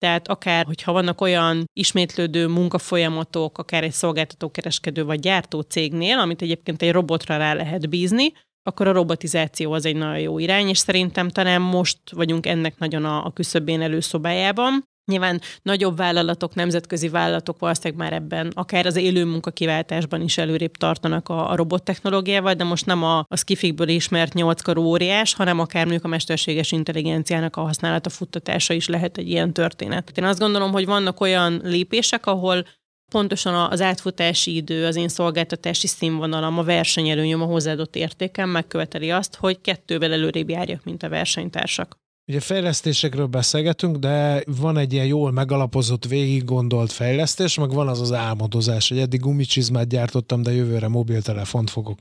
Tehát 0.00 0.28
akár, 0.28 0.64
hogyha 0.64 0.92
vannak 0.92 1.20
olyan 1.20 1.64
ismétlődő 1.72 2.46
munkafolyamatok, 2.46 3.58
akár 3.58 3.84
egy 3.84 3.92
szolgáltatókereskedő 3.92 5.04
vagy 5.04 5.20
gyártó 5.20 5.60
cégnél, 5.60 6.18
amit 6.18 6.42
egyébként 6.42 6.82
egy 6.82 6.92
robotra 6.92 7.36
rá 7.36 7.54
lehet 7.54 7.88
bízni, 7.88 8.32
akkor 8.62 8.88
a 8.88 8.92
robotizáció 8.92 9.72
az 9.72 9.84
egy 9.84 9.96
nagyon 9.96 10.18
jó 10.18 10.38
irány, 10.38 10.68
és 10.68 10.78
szerintem 10.78 11.28
talán 11.28 11.60
most 11.60 11.98
vagyunk 12.10 12.46
ennek 12.46 12.78
nagyon 12.78 13.04
a, 13.04 13.24
a 13.24 13.32
küszöbén 13.32 13.80
előszobájában. 13.80 14.84
Nyilván 15.04 15.40
nagyobb 15.62 15.96
vállalatok, 15.96 16.54
nemzetközi 16.54 17.08
vállalatok 17.08 17.58
valószínűleg 17.58 17.98
már 17.98 18.12
ebben, 18.12 18.50
akár 18.54 18.86
az 18.86 18.96
élő 18.96 19.24
munkakiváltásban 19.24 20.20
is 20.20 20.38
előrébb 20.38 20.76
tartanak 20.76 21.28
a, 21.28 21.50
a 21.50 21.56
robottechnológiával, 21.56 22.54
de 22.54 22.64
most 22.64 22.86
nem 22.86 23.02
a, 23.02 23.18
a 23.18 23.36
skifikből 23.36 23.88
ismert 23.88 24.34
nyolckarú 24.34 24.82
óriás, 24.82 25.34
hanem 25.34 25.58
akár 25.58 25.82
mondjuk 25.82 26.04
a 26.04 26.08
mesterséges 26.08 26.72
intelligenciának 26.72 27.56
a 27.56 27.60
használata, 27.60 28.10
futtatása 28.10 28.74
is 28.74 28.88
lehet 28.88 29.18
egy 29.18 29.28
ilyen 29.28 29.52
történet. 29.52 30.18
Én 30.18 30.24
azt 30.24 30.38
gondolom, 30.38 30.72
hogy 30.72 30.86
vannak 30.86 31.20
olyan 31.20 31.60
lépések, 31.64 32.26
ahol 32.26 32.64
pontosan 33.10 33.54
az 33.70 33.80
átfutási 33.80 34.54
idő, 34.54 34.86
az 34.86 34.96
én 34.96 35.08
szolgáltatási 35.08 35.86
színvonalam, 35.86 36.58
a 36.58 36.62
versenyelőnyöm, 36.62 37.42
a 37.42 37.44
hozzáadott 37.44 37.96
értékem 37.96 38.48
megköveteli 38.48 39.10
azt, 39.10 39.36
hogy 39.36 39.60
kettővel 39.60 40.12
előrébb 40.12 40.50
járjak, 40.50 40.84
mint 40.84 41.02
a 41.02 41.08
versenytársak. 41.08 41.99
Ugye 42.30 42.40
fejlesztésekről 42.40 43.26
beszélgetünk, 43.26 43.96
de 43.96 44.42
van 44.46 44.78
egy 44.78 44.92
ilyen 44.92 45.06
jól 45.06 45.32
megalapozott, 45.32 46.04
végig 46.04 46.44
gondolt 46.44 46.92
fejlesztés, 46.92 47.58
meg 47.58 47.70
van 47.70 47.88
az 47.88 48.00
az 48.00 48.12
álmodozás, 48.12 48.88
hogy 48.88 48.98
eddig 48.98 49.20
gumicsizmát 49.20 49.88
gyártottam, 49.88 50.42
de 50.42 50.52
jövőre 50.52 50.88
mobiltelefont 50.88 51.70
fogok. 51.70 51.98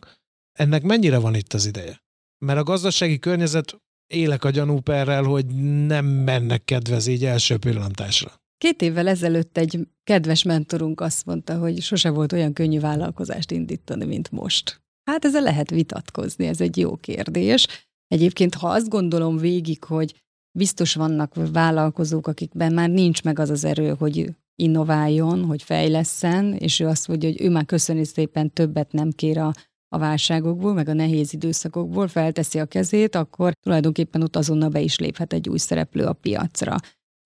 Ennek 0.60 0.84
mennyire 0.84 1.18
van 1.18 1.36
itt 1.36 1.54
az 1.54 1.65
ideje? 1.65 2.04
Mert 2.46 2.60
a 2.60 2.63
gazdasági 2.63 3.20
környezet 3.20 3.82
élek 4.08 4.44
a 4.44 4.50
gyanúperrel, 4.50 5.24
hogy 5.24 5.46
nem 5.86 6.06
mennek 6.06 6.63
kedvez 6.63 7.08
így 7.08 7.26
első 7.26 7.58
pillantásra. 7.58 8.32
Két 8.58 8.82
évvel 8.82 9.08
ezelőtt 9.08 9.58
egy 9.58 9.88
kedves 10.04 10.44
mentorunk 10.44 11.02
azt 11.02 11.26
mondta, 11.26 11.58
hogy 11.58 11.82
sose 11.82 12.10
volt 12.10 12.32
olyan 12.32 12.54
könnyű 12.54 12.80
vállalkozást 12.80 13.52
indítani, 13.52 14.06
mint 14.06 14.32
most. 14.32 14.82
Hát 15.10 15.26
ezzel 15.26 15.42
lehet 15.42 15.70
vitatkozni, 15.70 16.48
ez 16.48 16.62
egy 16.62 16.78
jó 16.78 16.96
kérdés. 16.96 17.68
Egyébként, 18.10 18.56
ha 18.56 18.67
azt 18.67 18.89
gondolom 18.89 19.38
végig, 19.38 19.84
hogy 19.84 20.24
biztos 20.58 20.95
vannak 20.95 21.34
vállalkozók, 21.52 22.28
akikben 22.28 22.74
már 22.74 22.89
nincs 22.89 23.24
meg 23.24 23.39
az 23.39 23.50
az 23.50 23.63
erő, 23.63 23.95
hogy 24.00 24.36
innováljon, 24.56 25.45
hogy 25.45 25.63
fejleszen, 25.63 26.54
és 26.54 26.80
ő 26.80 26.88
azt 26.88 27.08
mondja, 27.08 27.30
hogy 27.30 27.41
ő 27.41 27.50
már 27.50 27.65
köszöni 27.65 28.04
szépen 28.04 28.54
többet 28.54 28.91
nem 28.91 29.12
kér 29.12 29.38
a, 29.38 29.54
a 29.88 29.98
válságokból, 29.98 30.74
meg 30.74 30.88
a 30.89 30.93
nehéz 30.93 31.34
időszakokból, 31.34 32.08
felteszi 32.08 32.60
a 32.60 32.65
kezét, 32.65 33.15
akkor 33.15 33.54
tulajdonképpen 33.60 34.22
ott 34.22 34.36
azonnal 34.36 34.69
be 34.69 34.82
is 34.82 34.98
léphet 35.00 35.34
egy 35.34 35.50
új 35.50 35.58
szereplő 35.58 36.06
a 36.06 36.13
piacra. 36.13 36.76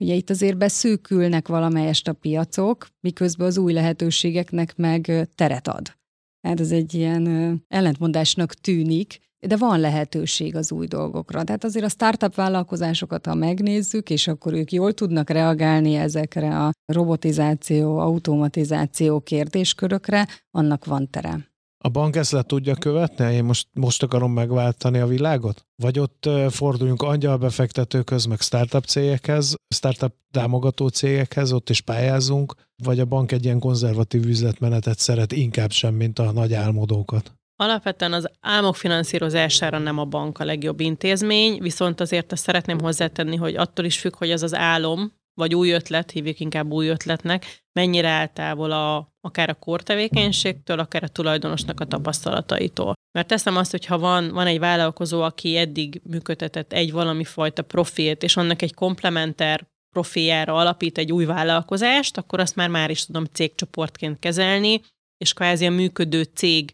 Ugye 0.04 0.14
itt 0.14 0.30
azért 0.30 0.58
beszűkülnek 0.58 1.48
valamelyest 1.48 2.08
a 2.08 2.14
piacok, 2.14 2.88
miközben 3.00 3.48
az 3.48 3.58
új 3.58 3.74
lehetőségeknek 3.74 4.76
meg 4.76 5.30
teret 5.36 5.68
ad. 5.68 5.98
Hát 6.48 6.60
ez 6.60 6.72
egy 6.72 6.94
ilyen 6.94 7.26
ellentmondásnak 7.68 8.54
tűnik, 8.54 9.20
de 9.48 9.58
van 9.58 9.80
lehetőség 9.80 10.56
az 10.56 10.72
új 10.72 10.88
dolgokra. 10.88 11.44
Tehát 11.44 11.64
azért 11.64 11.86
a 11.86 11.90
startup 11.90 12.36
vállalkozásokat, 12.36 13.26
ha 13.26 13.34
megnézzük, 13.34 14.10
és 14.10 14.28
akkor 14.28 14.54
ők 14.54 14.72
jól 14.72 14.94
tudnak 14.94 15.30
reagálni 15.30 15.96
ezekre 15.96 16.66
a 16.66 16.72
robotizáció, 16.86 17.98
automatizáció 17.98 19.20
kérdéskörökre, 19.20 20.28
annak 20.52 20.86
van 20.86 21.10
tere. 21.10 21.52
A 21.86 21.90
bank 21.90 22.16
ezt 22.16 22.32
le 22.32 22.42
tudja 22.42 22.76
követni? 22.76 23.34
Én 23.34 23.44
most, 23.44 23.68
most 23.74 24.04
akarom 24.04 24.32
megváltani 24.32 25.00
a 25.00 25.08
világot? 25.08 25.66
Vagy 25.76 26.00
ott 26.00 26.30
forduljunk 26.50 27.02
angyalbefektetőköz, 27.02 28.26
meg 28.26 28.40
startup 28.40 28.86
cégekhez, 28.86 29.56
startup 29.76 30.14
támogató 30.32 30.88
cégekhez, 30.88 31.52
ott 31.52 31.70
is 31.70 31.82
pályázunk, 31.82 32.56
vagy 32.84 33.00
a 33.00 33.06
bank 33.06 33.32
egy 33.32 33.44
ilyen 33.44 33.60
konzervatív 33.60 34.26
üzletmenetet 34.26 35.00
szeret 35.00 35.32
inkább 35.32 35.72
sem, 35.72 35.96
mint 35.96 36.20
a 36.20 36.32
nagy 36.32 36.54
álmodókat? 36.54 37.34
Alapvetően 37.56 38.14
az 38.14 38.30
álmok 38.40 38.76
finanszírozására 38.76 39.78
nem 39.78 39.98
a 39.98 40.06
bank 40.06 40.40
a 40.40 40.46
legjobb 40.46 40.80
intézmény, 40.80 41.62
viszont 41.62 42.00
azért 42.00 42.32
azt 42.32 42.44
szeretném 42.44 42.80
hozzátenni, 42.80 43.36
hogy 43.36 43.56
attól 43.56 43.86
is 43.86 44.00
függ, 44.00 44.16
hogy 44.16 44.32
az 44.32 44.44
az 44.44 44.56
álom, 44.56 45.14
vagy 45.34 45.56
új 45.56 45.72
ötlet, 45.72 46.12
hívjuk 46.12 46.40
inkább 46.40 46.72
új 46.72 46.88
ötletnek, 46.88 47.64
mennyire 47.80 48.08
eltávol 48.08 48.72
a, 48.72 49.14
akár 49.22 49.50
a 49.50 49.54
kortevékenységtől, 49.54 50.80
akár 50.80 51.04
a 51.04 51.08
tulajdonosnak 51.08 51.80
a 51.80 51.86
tapasztalataitól. 51.86 52.94
Mert 53.12 53.28
teszem 53.28 53.58
azt, 53.58 53.72
hogy 53.72 53.86
ha 53.86 53.98
van, 53.98 54.32
van 54.32 54.48
egy 54.48 54.60
vállalkozó, 54.60 55.22
aki 55.22 55.58
eddig 55.58 56.02
működtetett 56.04 56.74
egy 56.74 56.92
valami 56.92 57.24
fajta 57.24 57.62
profilt, 57.62 58.24
és 58.24 58.38
annak 58.38 58.62
egy 58.62 58.74
komplementer 58.74 59.68
profiljára 59.96 60.56
alapít 60.56 60.98
egy 60.98 61.12
új 61.12 61.26
vállalkozást, 61.26 62.18
akkor 62.18 62.40
azt 62.40 62.56
már 62.56 62.70
már 62.70 62.90
is 62.90 63.06
tudom 63.06 63.26
cégcsoportként 63.26 64.20
kezelni, 64.20 64.82
és 65.18 65.34
kvázi 65.34 65.66
a 65.66 65.72
működő 65.72 66.24
cég 66.24 66.74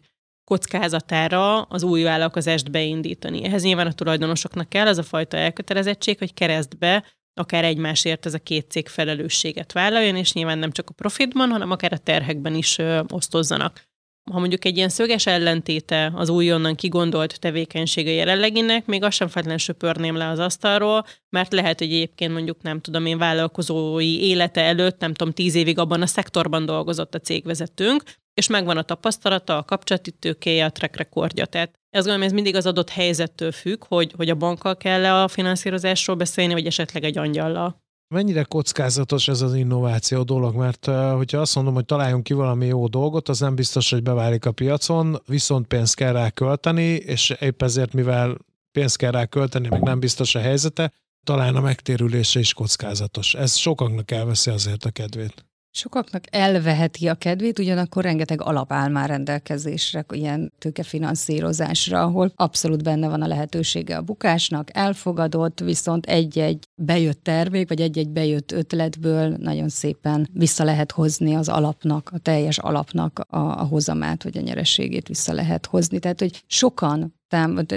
kockázatára 0.50 1.62
az 1.62 1.82
új 1.82 2.02
vállalkozást 2.02 2.70
beindítani. 2.70 3.44
Ehhez 3.44 3.62
nyilván 3.62 3.86
a 3.86 3.92
tulajdonosoknak 3.92 4.68
kell 4.68 4.86
az 4.86 4.98
a 4.98 5.02
fajta 5.02 5.36
elkötelezettség, 5.36 6.18
hogy 6.18 6.34
keresztbe 6.34 7.04
akár 7.34 7.64
egymásért 7.64 8.26
ez 8.26 8.34
a 8.34 8.38
két 8.38 8.70
cég 8.70 8.88
felelősséget 8.88 9.72
vállaljon, 9.72 10.16
és 10.16 10.32
nyilván 10.32 10.58
nem 10.58 10.70
csak 10.70 10.90
a 10.90 10.92
profitban, 10.92 11.50
hanem 11.50 11.70
akár 11.70 11.92
a 11.92 11.98
terhekben 11.98 12.54
is 12.54 12.78
ö, 12.78 13.00
osztozzanak. 13.08 13.88
Ha 14.30 14.38
mondjuk 14.38 14.64
egy 14.64 14.76
ilyen 14.76 14.88
szöges 14.88 15.26
ellentéte 15.26 16.12
az 16.14 16.28
újonnan 16.28 16.74
kigondolt 16.74 17.40
tevékenysége 17.40 18.10
jelenleginek, 18.10 18.86
még 18.86 19.02
azt 19.02 19.16
sem 19.16 19.26
feltétlenül 19.26 19.64
söpörném 19.64 20.16
le 20.16 20.28
az 20.28 20.38
asztalról, 20.38 21.06
mert 21.28 21.52
lehet, 21.52 21.78
hogy 21.78 21.92
egyébként 21.92 22.32
mondjuk 22.32 22.62
nem 22.62 22.80
tudom 22.80 23.06
én 23.06 23.18
vállalkozói 23.18 24.20
élete 24.22 24.60
előtt, 24.60 25.00
nem 25.00 25.14
tudom, 25.14 25.32
tíz 25.32 25.54
évig 25.54 25.78
abban 25.78 26.02
a 26.02 26.06
szektorban 26.06 26.66
dolgozott 26.66 27.14
a 27.14 27.20
cégvezetőnk, 27.20 28.02
és 28.40 28.46
megvan 28.46 28.76
a 28.76 28.82
tapasztalata, 28.82 29.56
a 29.56 29.62
kapcsolati 29.62 30.10
tőkéje, 30.10 30.64
a 30.64 30.70
track 30.70 30.96
recordja. 30.96 31.46
Tehát 31.46 31.70
ez 31.90 32.04
gondolom, 32.04 32.26
ez 32.26 32.32
mindig 32.32 32.56
az 32.56 32.66
adott 32.66 32.90
helyzettől 32.90 33.52
függ, 33.52 33.84
hogy, 33.84 34.12
hogy 34.16 34.30
a 34.30 34.34
bankkal 34.34 34.76
kell 34.76 35.04
-e 35.04 35.22
a 35.22 35.28
finanszírozásról 35.28 36.16
beszélni, 36.16 36.52
vagy 36.52 36.66
esetleg 36.66 37.04
egy 37.04 37.18
angyallal. 37.18 37.80
Mennyire 38.14 38.42
kockázatos 38.42 39.28
ez 39.28 39.40
az 39.40 39.54
innováció 39.54 40.22
dolog, 40.22 40.54
mert 40.54 40.86
hogyha 40.86 41.38
azt 41.38 41.54
mondom, 41.54 41.74
hogy 41.74 41.84
találjunk 41.84 42.22
ki 42.22 42.32
valami 42.32 42.66
jó 42.66 42.86
dolgot, 42.86 43.28
az 43.28 43.40
nem 43.40 43.54
biztos, 43.54 43.90
hogy 43.90 44.02
beválik 44.02 44.44
a 44.44 44.52
piacon, 44.52 45.22
viszont 45.26 45.66
pénzt 45.66 45.94
kell 45.94 46.12
rá 46.12 46.30
költeni, 46.30 46.88
és 46.88 47.34
épp 47.40 47.62
ezért, 47.62 47.92
mivel 47.92 48.36
pénzt 48.72 48.96
kell 48.96 49.10
rá 49.10 49.24
költeni, 49.24 49.68
meg 49.68 49.82
nem 49.82 50.00
biztos 50.00 50.34
a 50.34 50.40
helyzete, 50.40 50.92
talán 51.26 51.56
a 51.56 51.60
megtérülése 51.60 52.38
is 52.38 52.52
kockázatos. 52.52 53.34
Ez 53.34 53.56
sokaknak 53.56 54.10
elveszi 54.10 54.50
azért 54.50 54.84
a 54.84 54.90
kedvét. 54.90 55.49
Sokaknak 55.72 56.24
elveheti 56.30 57.08
a 57.08 57.14
kedvét, 57.14 57.58
ugyanakkor 57.58 58.02
rengeteg 58.02 58.42
alap 58.42 58.72
áll 58.72 58.88
már 58.88 59.08
rendelkezésre, 59.08 60.04
ilyen 60.10 60.52
tőkefinanszírozásra, 60.58 62.02
ahol 62.02 62.32
abszolút 62.36 62.82
benne 62.82 63.08
van 63.08 63.22
a 63.22 63.26
lehetősége 63.26 63.96
a 63.96 64.02
bukásnak, 64.02 64.76
elfogadott, 64.76 65.60
viszont 65.60 66.06
egy-egy 66.06 66.68
bejött 66.80 67.22
termék, 67.22 67.68
vagy 67.68 67.80
egy-egy 67.80 68.08
bejött 68.08 68.52
ötletből 68.52 69.36
nagyon 69.38 69.68
szépen 69.68 70.28
vissza 70.32 70.64
lehet 70.64 70.92
hozni 70.92 71.34
az 71.34 71.48
alapnak, 71.48 72.10
a 72.12 72.18
teljes 72.18 72.58
alapnak 72.58 73.18
a, 73.18 73.38
a 73.38 73.64
hozamát, 73.64 74.22
vagy 74.22 74.38
a 74.38 74.40
nyerességét 74.40 75.08
vissza 75.08 75.32
lehet 75.32 75.66
hozni. 75.66 75.98
Tehát, 75.98 76.20
hogy 76.20 76.42
sokan 76.46 77.18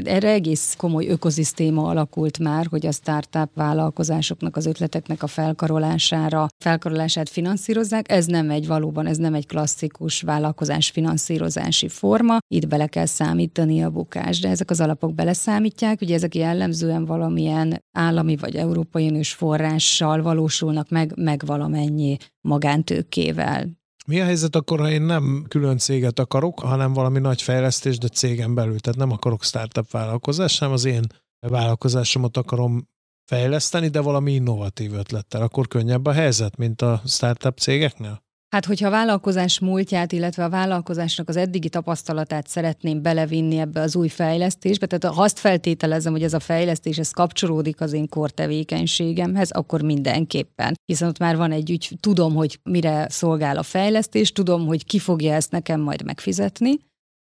erre 0.03 0.31
egész 0.31 0.75
komoly 0.77 1.07
ökoszisztéma 1.07 1.87
alakult 1.87 2.39
már, 2.39 2.65
hogy 2.69 2.85
a 2.85 2.91
startup 2.91 3.49
vállalkozásoknak, 3.53 4.55
az 4.55 4.65
ötleteknek 4.65 5.23
a 5.23 5.27
felkarolására, 5.27 6.47
felkarolását 6.57 7.29
finanszírozzák. 7.29 8.11
Ez 8.11 8.25
nem 8.25 8.49
egy 8.49 8.67
valóban, 8.67 9.05
ez 9.05 9.17
nem 9.17 9.33
egy 9.33 9.47
klasszikus 9.47 10.21
vállalkozás 10.21 10.89
finanszírozási 10.89 11.87
forma. 11.87 12.37
Itt 12.47 12.67
bele 12.67 12.87
kell 12.87 13.05
számítani 13.05 13.83
a 13.83 13.89
bukás, 13.89 14.39
de 14.39 14.49
ezek 14.49 14.69
az 14.69 14.81
alapok 14.81 15.13
beleszámítják, 15.13 16.01
ugye 16.01 16.15
ezek 16.15 16.35
jellemzően 16.35 17.05
valamilyen 17.05 17.83
állami 17.91 18.35
vagy 18.35 18.55
európai 18.55 18.92
uniós 19.01 19.33
forrással 19.33 20.21
valósulnak 20.21 20.89
meg, 20.89 21.13
meg 21.15 21.43
valamennyi 21.45 22.17
magántőkével. 22.41 23.81
Mi 24.07 24.19
a 24.19 24.23
helyzet 24.23 24.55
akkor, 24.55 24.79
ha 24.79 24.91
én 24.91 25.01
nem 25.01 25.45
külön 25.47 25.77
céget 25.77 26.19
akarok, 26.19 26.59
hanem 26.59 26.93
valami 26.93 27.19
nagy 27.19 27.41
fejlesztés, 27.41 27.97
de 27.97 28.07
cégen 28.07 28.55
belül, 28.55 28.79
tehát 28.79 28.99
nem 28.99 29.11
akarok 29.11 29.43
startup 29.43 29.91
vállalkozás, 29.91 30.59
hanem 30.59 30.73
az 30.73 30.85
én 30.85 31.05
vállalkozásomat 31.39 32.37
akarom 32.37 32.87
fejleszteni, 33.25 33.87
de 33.87 34.01
valami 34.01 34.31
innovatív 34.33 34.93
ötlettel, 34.93 35.41
akkor 35.41 35.67
könnyebb 35.67 36.05
a 36.05 36.11
helyzet, 36.11 36.57
mint 36.57 36.81
a 36.81 37.01
startup 37.05 37.57
cégeknél? 37.57 38.23
Hát, 38.53 38.65
hogyha 38.65 38.87
a 38.87 38.91
vállalkozás 38.91 39.59
múltját, 39.59 40.11
illetve 40.11 40.43
a 40.43 40.49
vállalkozásnak 40.49 41.29
az 41.29 41.35
eddigi 41.35 41.69
tapasztalatát 41.69 42.47
szeretném 42.47 43.01
belevinni 43.01 43.57
ebbe 43.57 43.81
az 43.81 43.95
új 43.95 44.07
fejlesztésbe, 44.07 44.85
tehát 44.85 45.15
ha 45.15 45.21
azt 45.21 45.39
feltételezem, 45.39 46.11
hogy 46.11 46.23
ez 46.23 46.33
a 46.33 46.39
fejlesztés, 46.39 46.97
ez 46.97 47.11
kapcsolódik 47.11 47.81
az 47.81 47.93
én 47.93 48.07
kor 48.07 48.31
tevékenységemhez, 48.31 49.51
akkor 49.51 49.81
mindenképpen. 49.81 50.75
Hiszen 50.85 51.07
ott 51.07 51.17
már 51.17 51.37
van 51.37 51.51
egy 51.51 51.69
ügy, 51.71 51.97
tudom, 51.99 52.33
hogy 52.33 52.59
mire 52.63 53.09
szolgál 53.09 53.57
a 53.57 53.63
fejlesztés, 53.63 54.31
tudom, 54.31 54.65
hogy 54.65 54.85
ki 54.85 54.99
fogja 54.99 55.33
ezt 55.33 55.51
nekem 55.51 55.81
majd 55.81 56.03
megfizetni, 56.03 56.79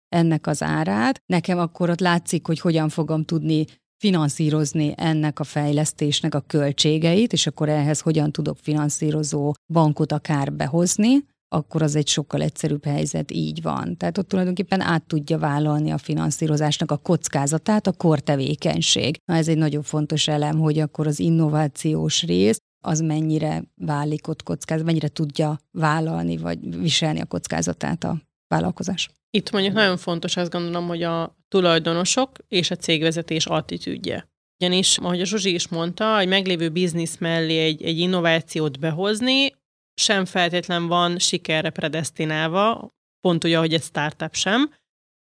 ennek 0.09 0.47
az 0.47 0.63
árát. 0.63 1.21
Nekem 1.25 1.59
akkor 1.59 1.89
ott 1.89 1.99
látszik, 1.99 2.47
hogy 2.47 2.59
hogyan 2.59 2.89
fogom 2.89 3.23
tudni 3.23 3.65
finanszírozni 3.97 4.93
ennek 4.97 5.39
a 5.39 5.43
fejlesztésnek 5.43 6.35
a 6.35 6.43
költségeit, 6.47 7.33
és 7.33 7.47
akkor 7.47 7.69
ehhez 7.69 7.99
hogyan 7.99 8.31
tudok 8.31 8.57
finanszírozó 8.61 9.53
bankot 9.73 10.11
akár 10.11 10.53
behozni, 10.53 11.25
akkor 11.55 11.81
az 11.81 11.95
egy 11.95 12.07
sokkal 12.07 12.41
egyszerűbb 12.41 12.85
helyzet, 12.85 13.31
így 13.31 13.61
van. 13.61 13.97
Tehát 13.97 14.17
ott 14.17 14.27
tulajdonképpen 14.27 14.81
át 14.81 15.03
tudja 15.03 15.37
vállalni 15.37 15.91
a 15.91 15.97
finanszírozásnak 15.97 16.91
a 16.91 16.97
kockázatát 16.97 17.87
a 17.87 17.91
kortevékenység. 17.91 19.17
Na 19.25 19.35
ez 19.35 19.47
egy 19.47 19.57
nagyon 19.57 19.83
fontos 19.83 20.27
elem, 20.27 20.59
hogy 20.59 20.79
akkor 20.79 21.07
az 21.07 21.19
innovációs 21.19 22.23
rész 22.23 22.57
az 22.85 22.99
mennyire 22.99 23.63
válik 23.75 24.27
ott 24.27 24.43
kockázat, 24.43 24.85
mennyire 24.85 25.07
tudja 25.07 25.59
vállalni 25.71 26.37
vagy 26.37 26.79
viselni 26.79 27.19
a 27.19 27.25
kockázatát 27.25 28.03
a 28.03 28.21
vállalkozás. 28.47 29.09
Itt 29.35 29.51
mondjuk 29.51 29.73
nagyon 29.73 29.97
fontos 29.97 30.37
azt 30.37 30.51
gondolom, 30.51 30.87
hogy 30.87 31.03
a 31.03 31.37
tulajdonosok 31.47 32.29
és 32.47 32.71
a 32.71 32.75
cégvezetés 32.75 33.45
attitűdje. 33.45 34.29
Ugyanis, 34.59 34.97
ahogy 34.97 35.21
a 35.21 35.25
Zsuzsi 35.25 35.53
is 35.53 35.67
mondta, 35.67 36.19
egy 36.19 36.27
meglévő 36.27 36.69
biznisz 36.69 37.17
mellé 37.17 37.57
egy, 37.63 37.83
egy 37.83 37.99
innovációt 37.99 38.79
behozni, 38.79 39.55
sem 40.01 40.25
feltétlen 40.25 40.87
van 40.87 41.19
sikerre 41.19 41.69
predestinálva, 41.69 42.89
pont 43.21 43.43
ugye, 43.43 43.57
hogy 43.57 43.73
egy 43.73 43.83
startup 43.83 44.33
sem. 44.33 44.73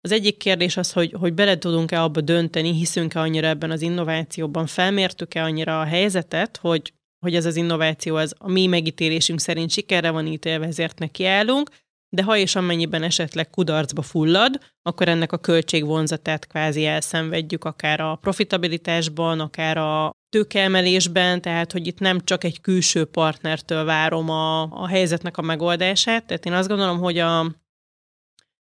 Az 0.02 0.12
egyik 0.12 0.38
kérdés 0.38 0.78
az, 0.78 0.92
hogy, 0.92 1.12
hogy 1.12 1.34
bele 1.34 1.58
tudunk-e 1.58 2.04
abba 2.04 2.22
dönteni, 2.22 2.74
hiszünk-e 2.74 3.20
annyira 3.20 3.48
ebben 3.48 3.72
az 3.72 3.82
innovációban, 3.82 4.66
felmértük-e 4.66 5.44
annyira 5.44 5.80
a 5.80 5.86
helyzetet, 5.86 6.58
hogy, 6.58 6.94
hogy 7.26 7.36
ez 7.36 7.46
az 7.46 7.56
innováció 7.56 8.18
ez 8.18 8.34
a 8.38 8.50
mi 8.50 8.68
megítélésünk 8.68 9.40
szerint 9.40 9.70
sikerre 9.70 10.10
van 10.10 10.28
ítélve, 10.28 10.66
ezért 10.66 11.00
nekiállunk, 11.00 11.70
de 12.10 12.24
ha 12.24 12.38
és 12.38 12.56
amennyiben 12.56 13.04
esetleg 13.04 13.50
kudarcba 13.50 14.02
fullad, 14.02 14.60
akkor 14.82 15.08
ennek 15.08 15.32
a 15.32 15.38
költségvonzatát 15.38 16.48
kvázi 16.48 16.86
elszenvedjük, 16.86 17.64
akár 17.64 18.00
a 18.00 18.16
profitabilitásban, 18.16 19.40
akár 19.40 19.78
a 19.78 20.12
tőkeemelésben, 20.30 21.42
tehát 21.42 21.72
hogy 21.72 21.88
itt 21.88 22.00
nem 22.00 22.20
csak 22.24 22.44
egy 22.44 22.62
külső 22.62 23.06
partnertől 23.06 23.84
várom 23.84 24.30
a, 24.30 24.62
a 24.62 24.88
helyzetnek 24.88 25.38
a 25.38 25.42
megoldását, 25.42 26.26
tehát 26.26 26.46
én 26.46 26.54
azt 26.54 26.68
gondolom, 26.68 27.00
hogy 27.00 27.18
a, 27.18 27.40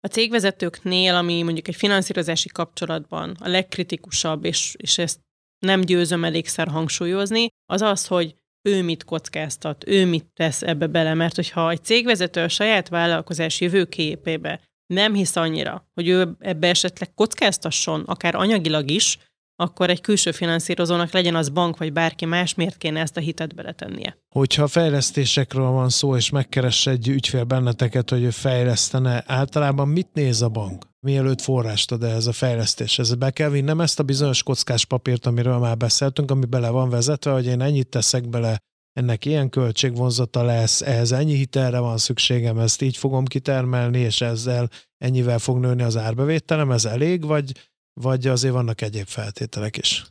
a 0.01 0.07
cégvezetőknél, 0.11 1.15
ami 1.15 1.43
mondjuk 1.43 1.69
egy 1.69 1.77
finanszírozási 1.77 2.49
kapcsolatban 2.49 3.37
a 3.41 3.49
legkritikusabb, 3.49 4.45
és, 4.45 4.75
és 4.79 4.99
ezt 4.99 5.21
nem 5.59 5.81
győzöm 5.81 6.25
elégszer 6.25 6.69
hangsúlyozni, 6.69 7.49
az 7.67 7.83
az, 7.83 8.07
hogy 8.07 8.35
ő 8.63 8.83
mit 8.83 9.05
kockáztat, 9.05 9.85
ő 9.87 10.07
mit 10.07 10.27
tesz 10.35 10.63
ebbe 10.63 10.87
bele, 10.87 11.15
mert 11.15 11.35
hogyha 11.35 11.71
egy 11.71 11.85
cégvezető 11.85 12.43
a 12.43 12.49
saját 12.49 12.89
vállalkozás 12.89 13.61
jövőképébe 13.61 14.61
nem 14.87 15.15
hisz 15.15 15.37
annyira, 15.37 15.89
hogy 15.95 16.09
ő 16.09 16.37
ebbe 16.39 16.69
esetleg 16.69 17.15
kockáztasson, 17.15 18.03
akár 18.07 18.35
anyagilag 18.35 18.91
is, 18.91 19.19
akkor 19.57 19.91
egy 19.91 20.01
külső 20.01 20.31
finanszírozónak 20.33 21.13
legyen 21.13 21.35
az 21.35 21.49
bank 21.49 21.79
vagy 21.79 21.93
bárki 21.93 22.25
más, 22.25 22.55
miért 22.55 22.77
kéne 22.77 23.01
ezt 23.01 23.17
a 23.17 23.21
hitet 23.21 23.55
beletennie? 23.55 24.19
Hogyha 24.35 24.67
fejlesztésekről 24.67 25.71
van 25.71 25.89
szó, 25.89 26.17
és 26.17 26.31
megkeres 26.31 26.87
egy 26.87 27.09
ügyfél 27.09 27.45
benneteket, 27.45 28.11
hogy 28.11 28.23
ő 28.23 28.31
fejlesztene, 28.31 29.25
általában 29.27 29.89
mit 29.89 30.09
néz 30.13 30.43
a 30.43 30.49
bank? 30.49 30.90
Mielőtt 31.07 31.41
forrást 31.41 31.93
ad 31.93 32.03
ehhez 32.03 32.27
a 32.27 32.33
fejlesztéshez. 32.33 33.15
Be 33.15 33.31
kell 33.31 33.51
vinnem 33.51 33.81
ezt 33.81 34.01
a 34.01 34.03
bizonyos 34.03 34.43
kockás 34.43 34.85
papírt, 34.85 35.27
amiről 35.27 35.59
már 35.59 35.77
beszéltünk, 35.77 36.31
ami 36.31 36.45
bele 36.45 36.71
van 36.71 36.91
vezetve, 36.91 37.33
hogy 37.33 37.47
én 37.47 37.61
ennyit 37.61 37.89
teszek 37.89 38.29
bele, 38.29 38.59
ennek 38.93 39.25
ilyen 39.25 39.49
költségvonzata 39.49 40.43
lesz, 40.43 40.81
ehhez 40.81 41.13
ennyi 41.13 41.35
hitelre 41.35 41.79
van 41.79 41.99
szükségem, 41.99 42.59
ezt 42.59 42.83
így 42.83 42.97
fogom 42.97 43.25
kitermelni, 43.25 43.99
és 43.99 44.21
ezzel 44.21 44.71
ennyivel 44.99 45.39
fog 45.39 45.59
nőni 45.59 45.83
az 45.83 45.97
árbevételem, 45.97 46.71
ez 46.71 46.85
elég, 46.85 47.25
vagy 47.25 47.53
vagy 48.01 48.27
azért 48.27 48.55
vannak 48.55 48.81
egyéb 48.81 49.07
feltételek 49.07 49.77
is? 49.77 50.07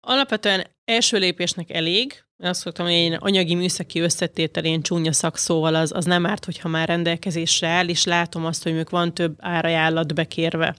Alapvetően 0.00 0.66
első 0.84 1.18
lépésnek 1.18 1.70
elég. 1.70 2.24
Azt 2.36 2.60
szoktam, 2.60 2.84
hogy 2.84 2.94
én 2.94 3.14
anyagi 3.14 3.54
műszaki 3.54 4.00
összetételén 4.00 4.82
csúnya 4.82 5.12
szakszóval 5.12 5.74
az, 5.74 5.92
az 5.92 6.04
nem 6.04 6.26
árt, 6.26 6.44
hogyha 6.44 6.68
már 6.68 6.88
rendelkezésre 6.88 7.68
áll, 7.68 7.88
és 7.88 8.04
látom 8.04 8.44
azt, 8.44 8.62
hogy 8.62 8.74
még 8.74 8.90
van 8.90 9.14
több 9.14 9.34
árajánlat 9.38 10.14
bekérve 10.14 10.76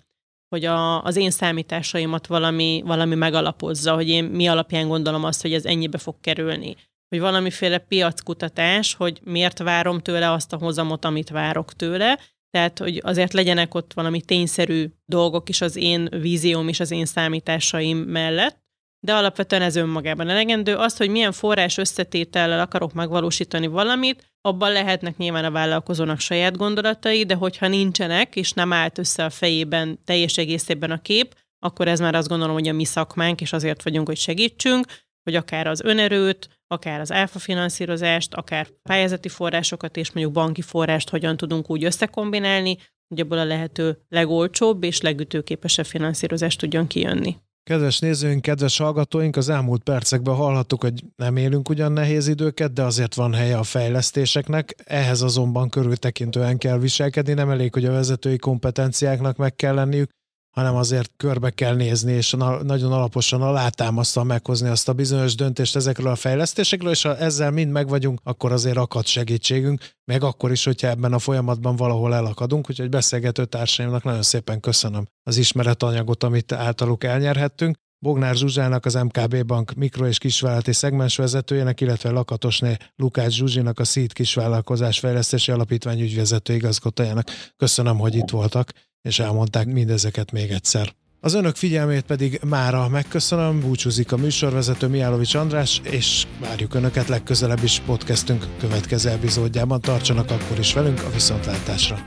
hogy 0.56 0.66
a, 0.66 1.04
az 1.04 1.16
én 1.16 1.32
számításaimat 1.32 2.28
valami, 2.28 2.82
valami 2.86 3.16
megalapozza, 3.16 3.94
hogy 3.94 4.10
én 4.10 4.24
mi 4.24 4.48
alapján 4.48 4.88
gondolom 4.88 5.24
azt, 5.24 5.42
hogy 5.42 5.54
ez 5.54 5.66
ennyibe 5.66 5.98
fog 5.98 6.16
kerülni. 6.22 6.76
Hogy 7.10 7.20
valamiféle 7.20 7.78
piackutatás, 7.78 8.94
hogy 8.94 9.20
miért 9.24 9.60
várom 9.60 10.00
tőle 10.00 10.32
azt 10.32 10.54
a 10.54 10.58
hozamot, 10.58 11.06
amit 11.06 11.30
várok 11.30 11.74
tőle, 11.74 12.20
tehát, 12.50 12.80
hogy 12.80 13.02
azért 13.04 13.34
legyenek 13.34 13.74
ott 13.74 13.94
valami 13.94 14.22
tényszerű 14.22 14.86
dolgok 15.06 15.50
is 15.50 15.62
az 15.62 15.76
én 15.76 16.10
vízióm 16.10 16.68
és 16.68 16.80
az 16.80 16.92
én 16.92 17.06
számításaim 17.06 17.98
mellett, 17.98 18.61
de 19.04 19.14
alapvetően 19.14 19.62
ez 19.62 19.76
önmagában 19.76 20.30
elegendő. 20.30 20.76
Az, 20.76 20.98
hogy 20.98 21.10
milyen 21.10 21.32
forrás 21.32 21.78
összetétellel 21.78 22.60
akarok 22.60 22.94
megvalósítani 22.94 23.68
valamit, 23.68 24.32
abban 24.42 24.72
lehetnek 24.72 25.18
nyilván 25.18 25.46
a 25.46 25.52
vállalkozónak 25.52 26.20
saját 26.20 26.58
gondolatai, 26.58 27.24
de 27.24 27.36
hogyha 27.36 27.68
nincsenek, 27.68 28.36
és 28.36 28.52
nem 28.52 28.74
állt 28.74 28.98
össze 28.98 29.26
a 29.26 29.30
fejében 29.30 30.00
teljes 30.06 30.38
egészében 30.38 30.92
a 30.92 31.02
kép, 31.02 31.36
akkor 31.60 31.88
ez 31.88 32.00
már 32.00 32.16
azt 32.16 32.28
gondolom, 32.28 32.54
hogy 32.54 32.68
a 32.68 32.74
mi 32.74 32.86
szakmánk, 32.86 33.42
és 33.42 33.54
azért 33.54 33.84
vagyunk, 33.84 34.08
hogy 34.08 34.18
segítsünk, 34.18 34.86
hogy 35.24 35.36
akár 35.36 35.68
az 35.68 35.82
önerőt, 35.82 36.50
akár 36.68 37.00
az 37.00 37.12
áfa 37.12 37.40
finanszírozást, 37.40 38.34
akár 38.34 38.68
pályázati 38.84 39.30
forrásokat 39.30 39.98
és 39.98 40.12
mondjuk 40.12 40.36
banki 40.36 40.62
forrást 40.62 41.10
hogyan 41.10 41.38
tudunk 41.38 41.70
úgy 41.70 41.84
összekombinálni, 41.84 42.78
hogy 43.08 43.20
abból 43.20 43.38
a 43.38 43.44
lehető 43.44 44.06
legolcsóbb 44.10 44.84
és 44.84 45.02
legütőképesebb 45.02 45.86
finanszírozást 45.86 46.60
tudjon 46.60 46.88
kijönni. 46.88 47.36
Kedves 47.64 48.00
nézőink, 48.00 48.42
kedves 48.42 48.78
hallgatóink, 48.78 49.36
az 49.36 49.50
elmúlt 49.50 49.84
percekben 49.84 50.36
hallhattuk, 50.36 50.82
hogy 50.82 51.04
nem 51.16 51.36
élünk 51.36 51.70
ugyan 51.70 51.92
nehéz 51.92 52.28
időket, 52.28 52.74
de 52.74 52.84
azért 52.84 53.16
van 53.16 53.34
helye 53.34 53.58
a 53.58 53.64
fejlesztéseknek, 53.64 54.76
ehhez 54.86 55.22
azonban 55.22 55.70
körültekintően 55.70 56.58
kell 56.58 56.78
viselkedni, 56.78 57.34
nem 57.34 57.50
elég, 57.50 57.74
hogy 57.74 57.86
a 57.86 57.92
vezetői 57.92 58.38
kompetenciáknak 58.38 59.38
meg 59.38 59.56
kell 59.56 59.74
lenniük, 59.74 60.10
hanem 60.52 60.76
azért 60.76 61.12
körbe 61.18 61.50
kell 61.50 61.76
nézni, 61.76 62.12
és 62.12 62.32
nagyon 62.64 62.92
alaposan 62.92 63.42
alátámasztva 63.42 64.24
meghozni 64.24 64.70
azt 64.70 64.90
a 64.90 64.94
bizonyos 64.94 65.36
döntést 65.36 65.76
ezekről 65.76 66.12
a 66.12 66.16
fejlesztésekről, 66.16 66.92
és 66.92 67.02
ha 67.02 67.18
ezzel 67.18 67.52
mind 67.52 67.72
meg 67.72 67.88
vagyunk, 67.88 68.20
akkor 68.24 68.52
azért 68.52 68.78
akad 68.78 69.06
segítségünk, 69.06 69.82
meg 70.06 70.24
akkor 70.24 70.52
is, 70.52 70.64
hogyha 70.64 70.88
ebben 70.88 71.14
a 71.14 71.20
folyamatban 71.20 71.76
valahol 71.76 72.16
elakadunk, 72.16 72.70
úgyhogy 72.70 72.90
beszélgető 72.90 73.46
társaimnak 73.46 74.04
nagyon 74.04 74.22
szépen 74.22 74.60
köszönöm 74.60 75.08
az 75.24 75.38
ismeretanyagot, 75.38 76.24
amit 76.24 76.52
általuk 76.52 77.04
elnyerhettünk. 77.04 77.78
Bognár 78.04 78.36
Zsuzsának, 78.36 78.86
az 78.86 78.94
MKB 78.94 79.46
Bank 79.46 79.74
mikro- 79.74 80.08
és 80.08 80.18
kisvállalati 80.18 80.74
szegmens 80.74 81.16
vezetőjének, 81.16 81.82
illetve 81.82 82.10
Lakatosné 82.10 82.78
Lukács 82.96 83.34
Zsuzsinak, 83.34 83.80
a 83.80 83.84
SZID 83.84 84.14
kisvállalkozás 84.14 85.00
fejlesztési 85.00 85.52
alapítvány 85.52 86.02
ügyvezető 86.02 86.54
igazgatójának. 86.54 87.30
Köszönöm, 87.58 87.98
hogy 87.98 88.16
itt 88.16 88.30
voltak, 88.30 88.72
és 89.02 89.20
elmondták 89.20 89.66
mindezeket 89.66 90.32
még 90.32 90.52
egyszer. 90.52 90.94
Az 91.20 91.34
önök 91.34 91.56
figyelmét 91.56 92.02
pedig 92.02 92.40
mára 92.46 92.88
megköszönöm, 92.88 93.60
búcsúzik 93.60 94.12
a 94.12 94.18
műsorvezető 94.18 94.88
Miálovics 94.88 95.36
András, 95.36 95.82
és 95.84 96.28
várjuk 96.40 96.74
önöket 96.74 97.08
legközelebb 97.08 97.64
is 97.64 97.82
podcastünk 97.86 98.46
következő 98.60 99.10
epizódjában. 99.10 99.82
Tartsanak 99.82 100.32
akkor 100.32 100.60
is 100.60 100.74
velünk 100.74 101.04
a 101.04 101.10
viszontlátásra! 101.10 101.98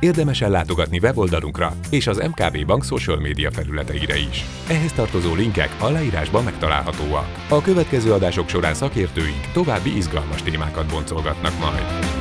Érdemes 0.00 0.40
ellátogatni 0.40 0.98
weboldalunkra 0.98 1.74
és 1.90 2.06
az 2.06 2.16
MKB 2.16 2.66
Bank 2.66 2.84
social 2.84 3.20
média 3.20 3.50
felületeire 3.50 4.16
is. 4.16 4.44
Ehhez 4.68 4.92
tartozó 4.92 5.34
linkek 5.34 5.76
a 5.80 5.88
leírásban 5.88 6.44
megtalálhatóak. 6.44 7.46
A 7.48 7.60
következő 7.60 8.12
adások 8.12 8.48
során 8.48 8.74
szakértőink 8.74 9.50
további 9.52 9.96
izgalmas 9.96 10.42
témákat 10.42 10.86
boncolgatnak 10.86 11.58
majd. 11.58 12.17